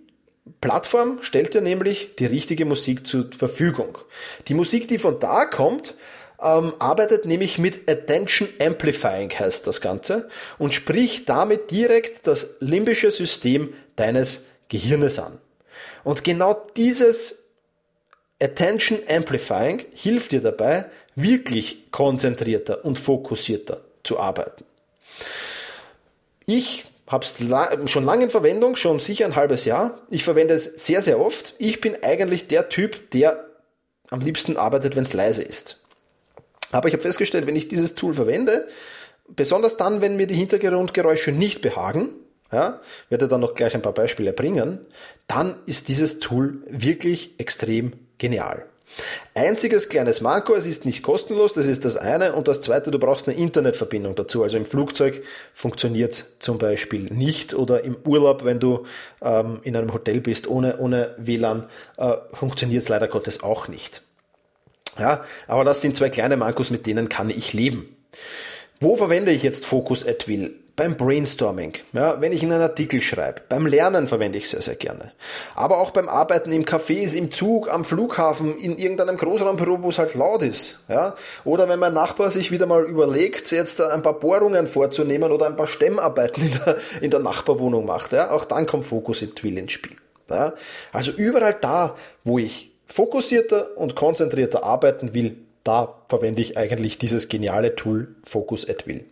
Plattform 0.62 1.20
stellt 1.22 1.54
dir 1.54 1.62
nämlich 1.62 2.16
die 2.18 2.26
richtige 2.26 2.66
Musik 2.66 3.06
zur 3.06 3.30
Verfügung. 3.32 3.98
Die 4.48 4.54
Musik, 4.54 4.88
die 4.88 4.98
von 4.98 5.20
da 5.20 5.46
kommt, 5.46 5.96
ähm, 6.42 6.74
arbeitet 6.80 7.26
nämlich 7.26 7.58
mit 7.58 7.90
Attention 7.90 8.50
Amplifying 8.62 9.32
heißt 9.32 9.68
das 9.68 9.82
Ganze 9.82 10.30
und 10.58 10.74
spricht 10.74 11.28
damit 11.30 11.72
direkt 11.72 12.28
das 12.28 12.48
limbische 12.60 13.12
System 13.12 13.74
deines 13.96 14.46
Gehirnes 14.68 15.20
an. 15.20 15.40
Und 16.04 16.24
genau 16.24 16.68
dieses 16.76 17.44
Attention 18.42 19.00
Amplifying 19.08 19.86
hilft 19.94 20.32
dir 20.32 20.42
dabei, 20.42 20.86
wirklich 21.16 21.92
konzentrierter 21.92 22.86
und 22.86 22.98
fokussierter 22.98 23.82
zu 24.04 24.20
arbeiten. 24.20 24.64
Ich 26.46 26.86
habe 27.08 27.26
es 27.26 27.36
schon 27.92 28.06
lange 28.06 28.24
in 28.24 28.30
Verwendung, 28.30 28.76
schon 28.76 29.00
sicher 29.00 29.26
ein 29.26 29.36
halbes 29.36 29.66
Jahr. 29.66 30.02
Ich 30.10 30.24
verwende 30.24 30.54
es 30.54 30.66
sehr, 30.86 31.02
sehr 31.02 31.20
oft. 31.20 31.56
Ich 31.58 31.82
bin 31.82 31.98
eigentlich 32.04 32.48
der 32.48 32.70
Typ, 32.70 33.12
der 33.12 33.46
am 34.10 34.22
liebsten 34.22 34.58
arbeitet, 34.58 34.96
wenn 34.96 35.04
es 35.04 35.14
leise 35.14 35.44
ist. 35.44 35.82
Aber 36.72 36.88
ich 36.88 36.94
habe 36.94 37.02
festgestellt, 37.02 37.48
wenn 37.48 37.56
ich 37.56 37.68
dieses 37.68 37.96
Tool 37.96 38.14
verwende, 38.14 38.68
besonders 39.28 39.78
dann, 39.78 40.02
wenn 40.02 40.16
mir 40.16 40.28
die 40.28 40.36
Hintergrundgeräusche 40.36 41.32
nicht 41.32 41.62
behagen, 41.62 42.10
ja, 42.52 42.82
werde 43.10 43.28
dann 43.28 43.42
noch 43.42 43.54
gleich 43.54 43.76
ein 43.76 43.82
paar 43.82 43.94
Beispiele 43.94 44.34
bringen, 44.34 44.80
dann 45.28 45.56
ist 45.66 45.88
dieses 45.88 46.20
Tool 46.20 46.64
wirklich 46.68 47.40
extrem 47.40 47.94
genial. 48.18 48.66
Einziges 49.36 49.88
kleines 49.88 50.22
Manko, 50.22 50.56
es 50.56 50.66
ist 50.66 50.84
nicht 50.84 51.04
kostenlos, 51.04 51.54
das 51.54 51.68
ist 51.68 51.86
das 51.86 51.96
eine. 51.96 52.34
Und 52.34 52.48
das 52.48 52.62
zweite, 52.62 52.90
du 52.90 52.98
brauchst 52.98 53.28
eine 53.28 53.38
Internetverbindung 53.38 54.16
dazu. 54.16 54.42
Also 54.42 54.58
im 54.58 54.66
Flugzeug 54.66 55.24
funktioniert 55.54 56.26
zum 56.40 56.58
Beispiel 56.58 57.04
nicht 57.14 57.54
oder 57.54 57.84
im 57.84 57.98
Urlaub, 58.06 58.44
wenn 58.46 58.60
du 58.60 58.86
ähm, 59.22 59.60
in 59.64 59.76
einem 59.76 59.94
Hotel 59.94 60.22
bist 60.22 60.48
ohne, 60.48 60.78
ohne 60.78 61.16
WLAN, 61.18 61.70
äh, 61.98 62.16
funktioniert 62.34 62.82
es 62.82 62.90
leider 62.90 63.08
Gottes 63.08 63.44
auch 63.44 63.68
nicht. 63.68 64.02
Ja, 65.00 65.24
aber 65.48 65.64
das 65.64 65.82
sind 65.82 65.96
zwei 65.96 66.10
kleine 66.10 66.38
Mankos, 66.38 66.70
mit 66.70 66.86
denen 66.86 67.10
kann 67.10 67.30
ich 67.30 67.54
leben. 67.54 67.96
Wo 68.82 68.96
verwende 68.96 69.32
ich 69.32 69.44
jetzt 69.44 69.66
Focus 69.66 70.06
at 70.06 70.28
Will? 70.28 70.56
Beim 70.78 70.96
Brainstorming, 70.96 71.74
ja, 71.92 72.22
wenn 72.22 72.32
ich 72.32 72.42
einen 72.42 72.62
Artikel 72.62 73.02
schreibe. 73.02 73.42
Beim 73.50 73.66
Lernen 73.66 74.08
verwende 74.08 74.38
ich 74.38 74.48
sehr, 74.48 74.62
sehr 74.62 74.76
gerne. 74.76 75.12
Aber 75.54 75.80
auch 75.80 75.92
beim 75.92 76.08
Arbeiten 76.08 76.54
im 76.54 76.64
Cafés, 76.64 77.14
im 77.14 77.34
Zug, 77.34 77.70
am 77.70 77.84
Flughafen, 77.84 78.58
in 78.58 78.78
irgendeinem 78.78 79.18
Großraumbüro, 79.18 79.82
wo 79.82 79.90
es 79.90 80.00
halt 80.00 80.16
laut 80.16 80.42
ist. 80.42 80.80
Ja. 80.88 81.16
Oder 81.44 81.68
wenn 81.68 81.80
mein 81.80 81.94
Nachbar 81.94 82.32
sich 82.32 82.52
wieder 82.52 82.66
mal 82.66 82.86
überlegt, 82.86 83.52
jetzt 83.52 83.82
ein 83.82 84.02
paar 84.02 84.18
Bohrungen 84.18 84.68
vorzunehmen 84.68 85.34
oder 85.34 85.48
ein 85.48 85.58
paar 85.58 85.68
Stemmarbeiten 85.68 86.44
in 86.44 86.52
der, 86.52 86.78
in 87.02 87.12
der 87.12 87.20
Nachbarwohnung 87.20 87.86
macht. 87.86 88.14
Ja. 88.14 88.32
Auch 88.32 88.46
dann 88.46 88.66
kommt 88.66 88.86
Focus 88.86 89.22
at 89.22 89.44
Will 89.44 89.58
ins 89.58 89.74
Spiel. 89.74 89.98
Ja. 90.30 90.54
Also 90.94 91.12
überall 91.12 91.58
da, 91.60 91.96
wo 92.24 92.40
ich 92.40 92.72
fokussierter 92.90 93.78
und 93.78 93.96
konzentrierter 93.96 94.64
arbeiten 94.64 95.14
will, 95.14 95.38
da 95.64 96.02
verwende 96.08 96.42
ich 96.42 96.58
eigentlich 96.58 96.98
dieses 96.98 97.30
geniale 97.30 97.76
Tool 97.76 98.16
Focus 98.24 98.68
at 98.68 98.88
Will. 98.88 99.06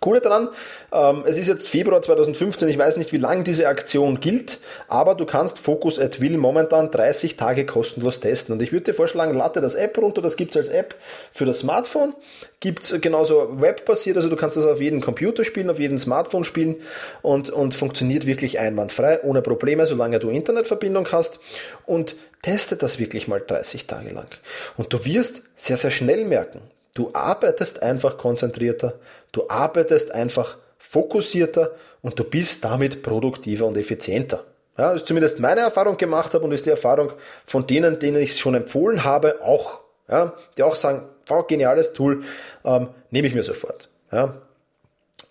Coole 0.00 0.20
daran, 0.20 0.48
ähm, 0.92 1.24
es 1.26 1.38
ist 1.38 1.48
jetzt 1.48 1.68
Februar 1.68 2.02
2015, 2.02 2.68
ich 2.68 2.78
weiß 2.78 2.96
nicht, 2.96 3.12
wie 3.12 3.18
lange 3.18 3.44
diese 3.44 3.68
Aktion 3.68 4.20
gilt, 4.20 4.58
aber 4.88 5.14
du 5.14 5.26
kannst 5.26 5.58
Focus 5.58 5.98
at 5.98 6.20
Will 6.20 6.36
momentan 6.36 6.90
30 6.90 7.36
Tage 7.36 7.66
kostenlos 7.66 8.20
testen. 8.20 8.54
Und 8.54 8.62
ich 8.62 8.72
würde 8.72 8.86
dir 8.86 8.94
vorschlagen, 8.94 9.34
lade 9.34 9.60
das 9.60 9.74
App 9.74 9.96
runter, 9.98 10.22
das 10.22 10.36
gibt 10.36 10.56
es 10.56 10.56
als 10.56 10.68
App 10.68 10.94
für 11.32 11.44
das 11.44 11.60
Smartphone, 11.60 12.14
gibt 12.60 12.82
es 12.82 13.00
genauso 13.00 13.60
webbasiert, 13.60 14.16
also 14.16 14.28
du 14.28 14.36
kannst 14.36 14.56
das 14.56 14.66
auf 14.66 14.80
jedem 14.80 15.00
Computer 15.00 15.44
spielen, 15.44 15.70
auf 15.70 15.78
jedem 15.78 15.98
Smartphone 15.98 16.44
spielen 16.44 16.76
und, 17.22 17.50
und 17.50 17.74
funktioniert 17.74 18.26
wirklich 18.26 18.58
einwandfrei, 18.58 19.22
ohne 19.22 19.42
Probleme, 19.42 19.86
solange 19.86 20.18
du 20.18 20.30
Internetverbindung 20.30 21.08
hast. 21.12 21.40
Und 21.86 22.16
teste 22.42 22.76
das 22.76 22.98
wirklich 22.98 23.28
mal 23.28 23.40
30 23.40 23.86
Tage 23.86 24.10
lang. 24.10 24.28
Und 24.76 24.92
du 24.92 25.04
wirst 25.04 25.42
sehr, 25.56 25.76
sehr 25.76 25.92
schnell 25.92 26.24
merken, 26.24 26.60
Du 26.94 27.10
arbeitest 27.14 27.82
einfach 27.82 28.18
konzentrierter, 28.18 28.94
du 29.32 29.48
arbeitest 29.48 30.12
einfach 30.12 30.58
fokussierter 30.78 31.70
und 32.02 32.18
du 32.18 32.24
bist 32.24 32.64
damit 32.64 33.02
produktiver 33.02 33.66
und 33.66 33.76
effizienter. 33.76 34.44
Ja, 34.76 34.92
das 34.92 35.02
ist 35.02 35.08
zumindest 35.08 35.38
meine 35.38 35.60
Erfahrung 35.60 35.96
gemacht 35.96 36.34
habe 36.34 36.44
und 36.44 36.52
ist 36.52 36.66
die 36.66 36.70
Erfahrung 36.70 37.12
von 37.46 37.66
denen, 37.66 37.98
denen 37.98 38.20
ich 38.20 38.30
es 38.30 38.38
schon 38.38 38.54
empfohlen 38.54 39.04
habe, 39.04 39.42
auch. 39.42 39.80
Ja, 40.08 40.34
die 40.56 40.62
auch 40.62 40.74
sagen, 40.74 41.08
wow, 41.26 41.46
geniales 41.46 41.92
Tool, 41.92 42.24
ähm, 42.64 42.88
nehme 43.10 43.28
ich 43.28 43.34
mir 43.34 43.44
sofort. 43.44 43.88
Ja. 44.10 44.42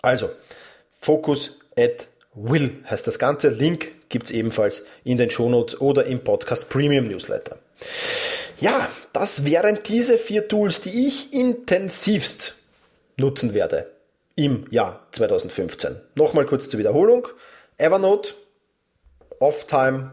Also, 0.02 0.30
Focus 1.00 1.58
at 1.78 2.08
Will 2.34 2.84
heißt 2.90 3.06
das 3.06 3.20
Ganze. 3.20 3.50
Link 3.50 3.92
gibt 4.10 4.26
es 4.26 4.32
ebenfalls 4.32 4.84
in 5.04 5.18
den 5.18 5.30
Shownotes 5.30 5.80
oder 5.82 6.06
im 6.06 6.24
Podcast 6.24 6.70
Premium 6.70 7.08
Newsletter. 7.08 7.58
Ja, 8.62 8.90
das 9.12 9.44
wären 9.44 9.80
diese 9.84 10.20
vier 10.20 10.48
Tools, 10.48 10.82
die 10.82 11.08
ich 11.08 11.34
intensivst 11.34 12.56
nutzen 13.18 13.56
werde 13.56 13.92
im 14.36 14.68
Jahr 14.70 15.08
2015. 15.12 16.00
Nochmal 16.14 16.46
kurz 16.46 16.70
zur 16.70 16.80
Wiederholung. 16.80 17.28
Evernote, 17.78 18.36
Off-Time, 19.40 20.12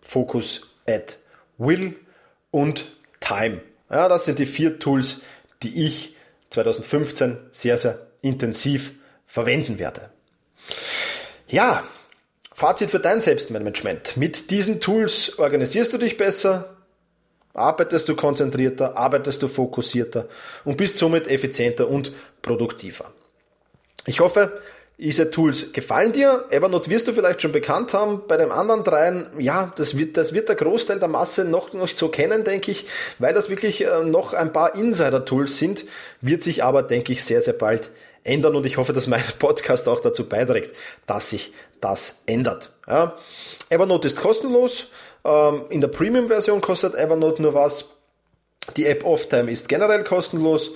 Focus 0.00 0.62
at 0.88 1.18
Will 1.58 1.96
und 2.50 2.86
Time. 3.20 3.60
Ja, 3.90 4.08
das 4.08 4.24
sind 4.24 4.38
die 4.38 4.46
vier 4.46 4.78
Tools, 4.78 5.20
die 5.62 5.84
ich 5.84 6.16
2015 6.48 7.36
sehr, 7.52 7.76
sehr 7.76 8.06
intensiv 8.22 8.92
verwenden 9.26 9.78
werde. 9.78 10.08
Ja, 11.46 11.84
Fazit 12.54 12.90
für 12.90 13.00
dein 13.00 13.20
Selbstmanagement. 13.20 14.16
Mit 14.16 14.50
diesen 14.50 14.80
Tools 14.80 15.38
organisierst 15.38 15.92
du 15.92 15.98
dich 15.98 16.16
besser, 16.16 16.75
arbeitest 17.56 18.08
du 18.08 18.16
konzentrierter, 18.16 18.96
arbeitest 18.96 19.42
du 19.42 19.48
fokussierter 19.48 20.26
und 20.64 20.76
bist 20.76 20.96
somit 20.96 21.28
effizienter 21.28 21.88
und 21.88 22.12
produktiver. 22.42 23.12
Ich 24.06 24.20
hoffe, 24.20 24.60
diese 24.98 25.30
Tools 25.30 25.72
gefallen 25.72 26.12
dir. 26.12 26.46
Evernote 26.48 26.88
wirst 26.90 27.06
du 27.06 27.12
vielleicht 27.12 27.42
schon 27.42 27.52
bekannt 27.52 27.92
haben. 27.92 28.22
Bei 28.26 28.38
den 28.38 28.50
anderen 28.50 28.82
dreien, 28.82 29.26
ja, 29.38 29.72
das 29.76 29.98
wird, 29.98 30.16
das 30.16 30.32
wird 30.32 30.48
der 30.48 30.56
Großteil 30.56 30.98
der 30.98 31.08
Masse 31.08 31.44
noch 31.44 31.72
nicht 31.74 31.98
so 31.98 32.08
kennen, 32.08 32.44
denke 32.44 32.70
ich, 32.70 32.86
weil 33.18 33.34
das 33.34 33.50
wirklich 33.50 33.84
äh, 33.84 34.04
noch 34.04 34.32
ein 34.32 34.52
paar 34.52 34.74
Insider-Tools 34.74 35.58
sind, 35.58 35.84
wird 36.22 36.42
sich 36.42 36.64
aber, 36.64 36.82
denke 36.82 37.12
ich, 37.12 37.24
sehr, 37.24 37.42
sehr 37.42 37.54
bald 37.54 37.90
ändern 38.24 38.56
und 38.56 38.64
ich 38.64 38.78
hoffe, 38.78 38.92
dass 38.92 39.06
mein 39.06 39.22
Podcast 39.38 39.86
auch 39.88 40.00
dazu 40.00 40.26
beiträgt, 40.28 40.74
dass 41.06 41.30
sich 41.30 41.52
das 41.80 42.22
ändert. 42.26 42.72
Ja. 42.88 43.16
Evernote 43.68 44.08
ist 44.08 44.16
kostenlos. 44.16 44.86
Ähm, 45.26 45.62
in 45.70 45.80
der 45.80 45.88
Premium-Version 45.88 46.60
kostet 46.60 46.94
Evernote 46.94 47.42
nur 47.42 47.54
was. 47.54 47.96
Die 48.76 48.86
App 48.86 49.04
Offtime 49.04 49.50
ist 49.50 49.68
generell 49.68 50.04
kostenlos. 50.04 50.70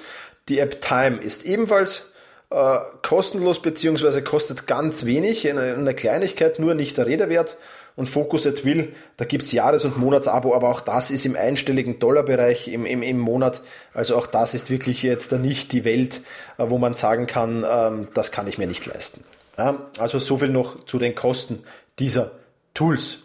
Die 0.48 0.58
App 0.58 0.80
Time 0.80 1.18
ist 1.22 1.44
ebenfalls 1.44 2.10
äh, 2.50 2.78
kostenlos 3.02 3.62
beziehungsweise 3.62 4.22
kostet 4.22 4.66
ganz 4.66 5.04
wenig, 5.04 5.48
eine, 5.48 5.74
eine, 5.74 5.94
Kleinigkeit, 5.94 6.58
nur 6.58 6.74
nicht 6.74 6.96
der 6.96 7.06
Rede 7.06 7.28
wert. 7.28 7.56
Und 7.96 8.08
Focus 8.08 8.46
at 8.46 8.64
Will, 8.64 8.94
da 9.18 9.24
gibt's 9.24 9.52
Jahres- 9.52 9.84
und 9.84 9.98
Monatsabo, 9.98 10.54
aber 10.54 10.70
auch 10.70 10.80
das 10.80 11.10
ist 11.10 11.26
im 11.26 11.36
einstelligen 11.36 11.98
Dollarbereich 11.98 12.68
im, 12.68 12.86
im, 12.86 13.02
im 13.02 13.18
Monat. 13.18 13.60
Also 13.92 14.16
auch 14.16 14.26
das 14.26 14.54
ist 14.54 14.70
wirklich 14.70 15.02
jetzt 15.02 15.32
nicht 15.32 15.72
die 15.72 15.84
Welt, 15.84 16.22
äh, 16.56 16.64
wo 16.68 16.78
man 16.78 16.94
sagen 16.94 17.26
kann, 17.26 17.66
ähm, 17.68 18.08
das 18.14 18.32
kann 18.32 18.46
ich 18.46 18.58
mir 18.58 18.66
nicht 18.66 18.86
leisten. 18.86 19.24
Ja, 19.58 19.90
also 19.98 20.18
so 20.18 20.38
viel 20.38 20.48
noch 20.48 20.86
zu 20.86 20.98
den 20.98 21.14
Kosten 21.14 21.62
dieser 21.98 22.30
Tools. 22.74 23.18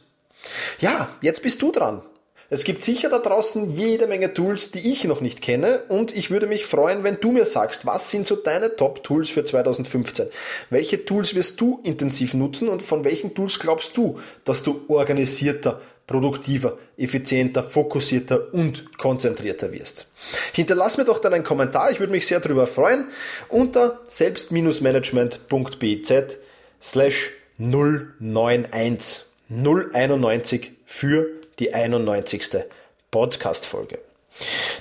Ja, 0.79 1.09
jetzt 1.21 1.41
bist 1.41 1.61
du 1.61 1.71
dran. 1.71 2.01
Es 2.47 2.63
gibt 2.63 2.83
sicher 2.83 3.09
da 3.09 3.17
draußen 3.17 3.75
jede 3.75 4.05
Menge 4.05 4.31
Tools, 4.31 4.69
die 4.69 4.91
ich 4.91 5.03
noch 5.05 5.19
nicht 5.19 5.41
kenne 5.41 5.81
und 5.87 6.15
ich 6.15 6.29
würde 6.29 6.45
mich 6.45 6.67
freuen, 6.67 7.03
wenn 7.03 7.19
du 7.19 7.31
mir 7.31 7.45
sagst, 7.45 7.87
was 7.87 8.11
sind 8.11 8.27
so 8.27 8.35
deine 8.35 8.75
Top-Tools 8.75 9.31
für 9.31 9.43
2015? 9.43 10.27
Welche 10.69 11.05
Tools 11.05 11.33
wirst 11.33 11.59
du 11.59 11.79
intensiv 11.83 12.35
nutzen 12.35 12.69
und 12.69 12.83
von 12.83 13.03
welchen 13.03 13.33
Tools 13.33 13.57
glaubst 13.57 13.97
du, 13.97 14.19
dass 14.43 14.61
du 14.61 14.85
organisierter, 14.89 15.81
produktiver, 16.05 16.77
effizienter, 16.97 17.63
fokussierter 17.63 18.53
und 18.53 18.95
konzentrierter 18.99 19.73
wirst? 19.73 20.11
Hinterlass 20.53 20.97
mir 20.97 21.05
doch 21.05 21.17
dann 21.17 21.33
einen 21.33 21.43
Kommentar, 21.43 21.89
ich 21.89 21.99
würde 21.99 22.11
mich 22.11 22.27
sehr 22.27 22.41
darüber 22.41 22.67
freuen, 22.67 23.07
unter 23.49 24.01
selbst-management.bz 24.07 26.13
slash 26.79 27.31
091 27.57 29.25
091 29.49 30.71
für 30.85 31.27
die 31.59 31.73
91. 31.73 32.63
Podcast-Folge. 33.11 33.99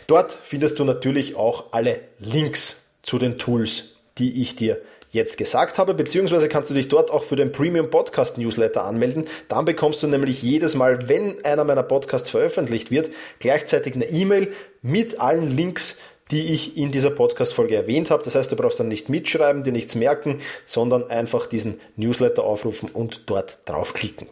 Dort 0.07 0.39
findest 0.43 0.79
du 0.79 0.85
natürlich 0.85 1.37
auch 1.37 1.73
alle 1.73 2.01
Links 2.19 2.89
zu 3.03 3.19
den 3.19 3.39
Tools, 3.39 3.97
die 4.19 4.41
ich 4.43 4.57
dir 4.57 4.81
jetzt 5.11 5.39
gesagt 5.39 5.79
habe, 5.79 5.95
beziehungsweise 5.95 6.49
kannst 6.49 6.71
du 6.71 6.75
dich 6.75 6.89
dort 6.89 7.11
auch 7.11 7.23
für 7.23 7.37
den 7.37 7.53
Premium 7.53 7.91
Podcast 7.91 8.37
Newsletter 8.37 8.85
anmelden. 8.85 9.27
Dann 9.49 9.65
bekommst 9.65 10.03
du 10.03 10.09
nämlich 10.09 10.43
jedes 10.43 10.75
Mal, 10.75 11.09
wenn 11.09 11.45
einer 11.45 11.65
meiner 11.65 11.85
Podcasts 11.85 12.31
veröffentlicht 12.31 12.91
wird, 12.91 13.11
gleichzeitig 13.39 13.95
eine 13.95 14.07
E-Mail 14.07 14.53
mit 14.83 15.21
allen 15.21 15.55
Links, 15.57 15.99
die 16.31 16.53
ich 16.53 16.77
in 16.77 16.91
dieser 16.91 17.11
Podcast-Folge 17.11 17.77
erwähnt 17.77 18.11
habe. 18.11 18.25
Das 18.25 18.35
heißt, 18.35 18.51
du 18.51 18.57
brauchst 18.57 18.81
dann 18.81 18.89
nicht 18.89 19.09
mitschreiben, 19.09 19.63
dir 19.63 19.73
nichts 19.73 19.95
merken, 19.95 20.41
sondern 20.67 21.09
einfach 21.11 21.47
diesen 21.47 21.81
Newsletter 21.97 22.43
aufrufen 22.43 22.91
und 22.91 23.23
dort 23.27 23.59
draufklicken. 23.67 24.29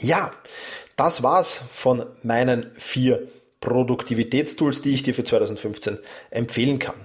Ja, 0.00 0.32
das 0.96 1.22
war's 1.22 1.62
von 1.72 2.06
meinen 2.22 2.70
vier 2.76 3.28
Produktivitätstools, 3.60 4.82
die 4.82 4.94
ich 4.94 5.02
dir 5.02 5.14
für 5.14 5.24
2015 5.24 5.98
empfehlen 6.30 6.78
kann. 6.78 6.96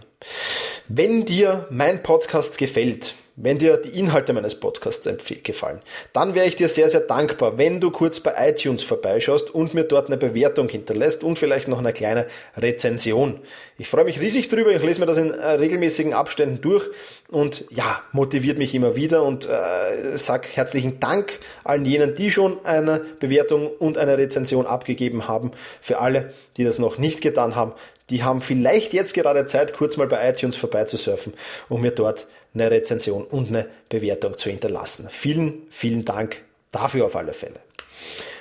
Wenn 0.90 1.24
dir 1.24 1.66
mein 1.70 2.04
Podcast 2.04 2.58
gefällt, 2.58 3.16
wenn 3.38 3.58
dir 3.58 3.78
die 3.78 3.98
Inhalte 3.98 4.34
meines 4.34 4.56
Podcasts 4.56 5.08
gefallen, 5.44 5.80
dann 6.12 6.36
wäre 6.36 6.46
ich 6.46 6.58
dir 6.58 6.68
sehr, 6.68 6.90
sehr 6.90 7.00
dankbar, 7.00 7.58
wenn 7.58 7.80
du 7.80 7.90
kurz 7.90 8.20
bei 8.20 8.34
iTunes 8.50 8.84
vorbeischaust 8.84 9.50
und 9.50 9.74
mir 9.74 9.86
dort 9.86 10.08
eine 10.08 10.18
Bewertung 10.18 10.68
hinterlässt 10.68 11.24
und 11.24 11.40
vielleicht 11.40 11.70
noch 11.70 11.80
eine 11.80 11.94
kleine 11.94 12.28
Rezension. 12.58 13.40
Ich 13.78 13.88
freue 13.88 14.04
mich 14.04 14.20
riesig 14.20 14.50
drüber, 14.50 14.72
ich 14.72 14.84
lese 14.84 15.00
mir 15.00 15.06
das 15.06 15.18
in 15.18 15.32
äh, 15.32 15.52
regelmäßigen 15.52 16.14
Abständen 16.14 16.60
durch 16.60 16.84
und 17.30 17.64
ja, 17.72 18.02
motiviert 18.12 18.58
mich 18.58 18.76
immer 18.76 18.98
wieder 18.98 19.24
und 19.24 19.46
äh, 19.46 20.18
sag 20.18 20.48
herzlichen 20.54 21.00
Dank 21.00 21.40
allen 21.64 21.86
jenen, 21.86 22.14
die 22.14 22.30
schon 22.30 22.64
eine 22.66 23.00
Bewertung 23.20 23.68
und 23.68 23.98
eine 23.98 24.18
Rezension 24.18 24.68
abgegeben 24.68 25.30
haben. 25.30 25.52
Für 25.80 26.00
alle, 26.00 26.34
die 26.58 26.66
das 26.66 26.78
noch 26.78 26.98
nicht 26.98 27.22
getan 27.22 27.56
haben, 27.56 27.72
die 28.14 28.24
haben 28.24 28.44
vielleicht 28.44 28.94
jetzt 28.94 29.16
gerade 29.16 29.48
Zeit, 29.48 29.74
kurz 29.74 29.98
mal 29.98 30.06
bei 30.06 30.30
iTunes 30.30 30.56
vorbeizusurfen, 30.56 31.34
um 31.68 31.82
mir 31.82 31.90
dort 31.90 32.28
eine 32.54 32.70
Rezension 32.70 33.24
und 33.24 33.48
eine 33.48 33.66
Bewertung 33.90 34.38
zu 34.38 34.52
hinterlassen. 34.52 35.08
Vielen, 35.10 35.64
vielen 35.72 36.06
Dank 36.06 36.44
dafür 36.72 37.08
auf 37.08 37.16
alle 37.16 37.34
Fälle. 37.34 37.60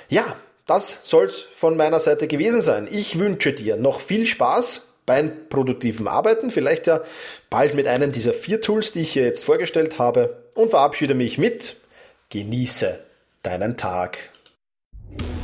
Ja, 0.09 0.35
das 0.67 0.99
soll's 1.01 1.39
von 1.39 1.75
meiner 1.75 1.99
Seite 1.99 2.27
gewesen 2.27 2.61
sein. 2.61 2.87
Ich 2.91 3.17
wünsche 3.17 3.51
dir 3.51 3.75
noch 3.75 3.99
viel 3.99 4.27
Spaß 4.27 4.93
beim 5.07 5.49
produktiven 5.49 6.07
Arbeiten, 6.07 6.51
vielleicht 6.51 6.85
ja 6.85 7.01
bald 7.49 7.73
mit 7.73 7.87
einem 7.87 8.11
dieser 8.11 8.33
vier 8.33 8.61
Tools, 8.61 8.91
die 8.91 9.01
ich 9.01 9.13
hier 9.13 9.23
jetzt 9.23 9.43
vorgestellt 9.43 9.97
habe 9.97 10.37
und 10.53 10.69
verabschiede 10.69 11.15
mich 11.15 11.39
mit 11.39 11.77
Genieße 12.29 13.03
deinen 13.41 13.75
Tag. 13.75 14.19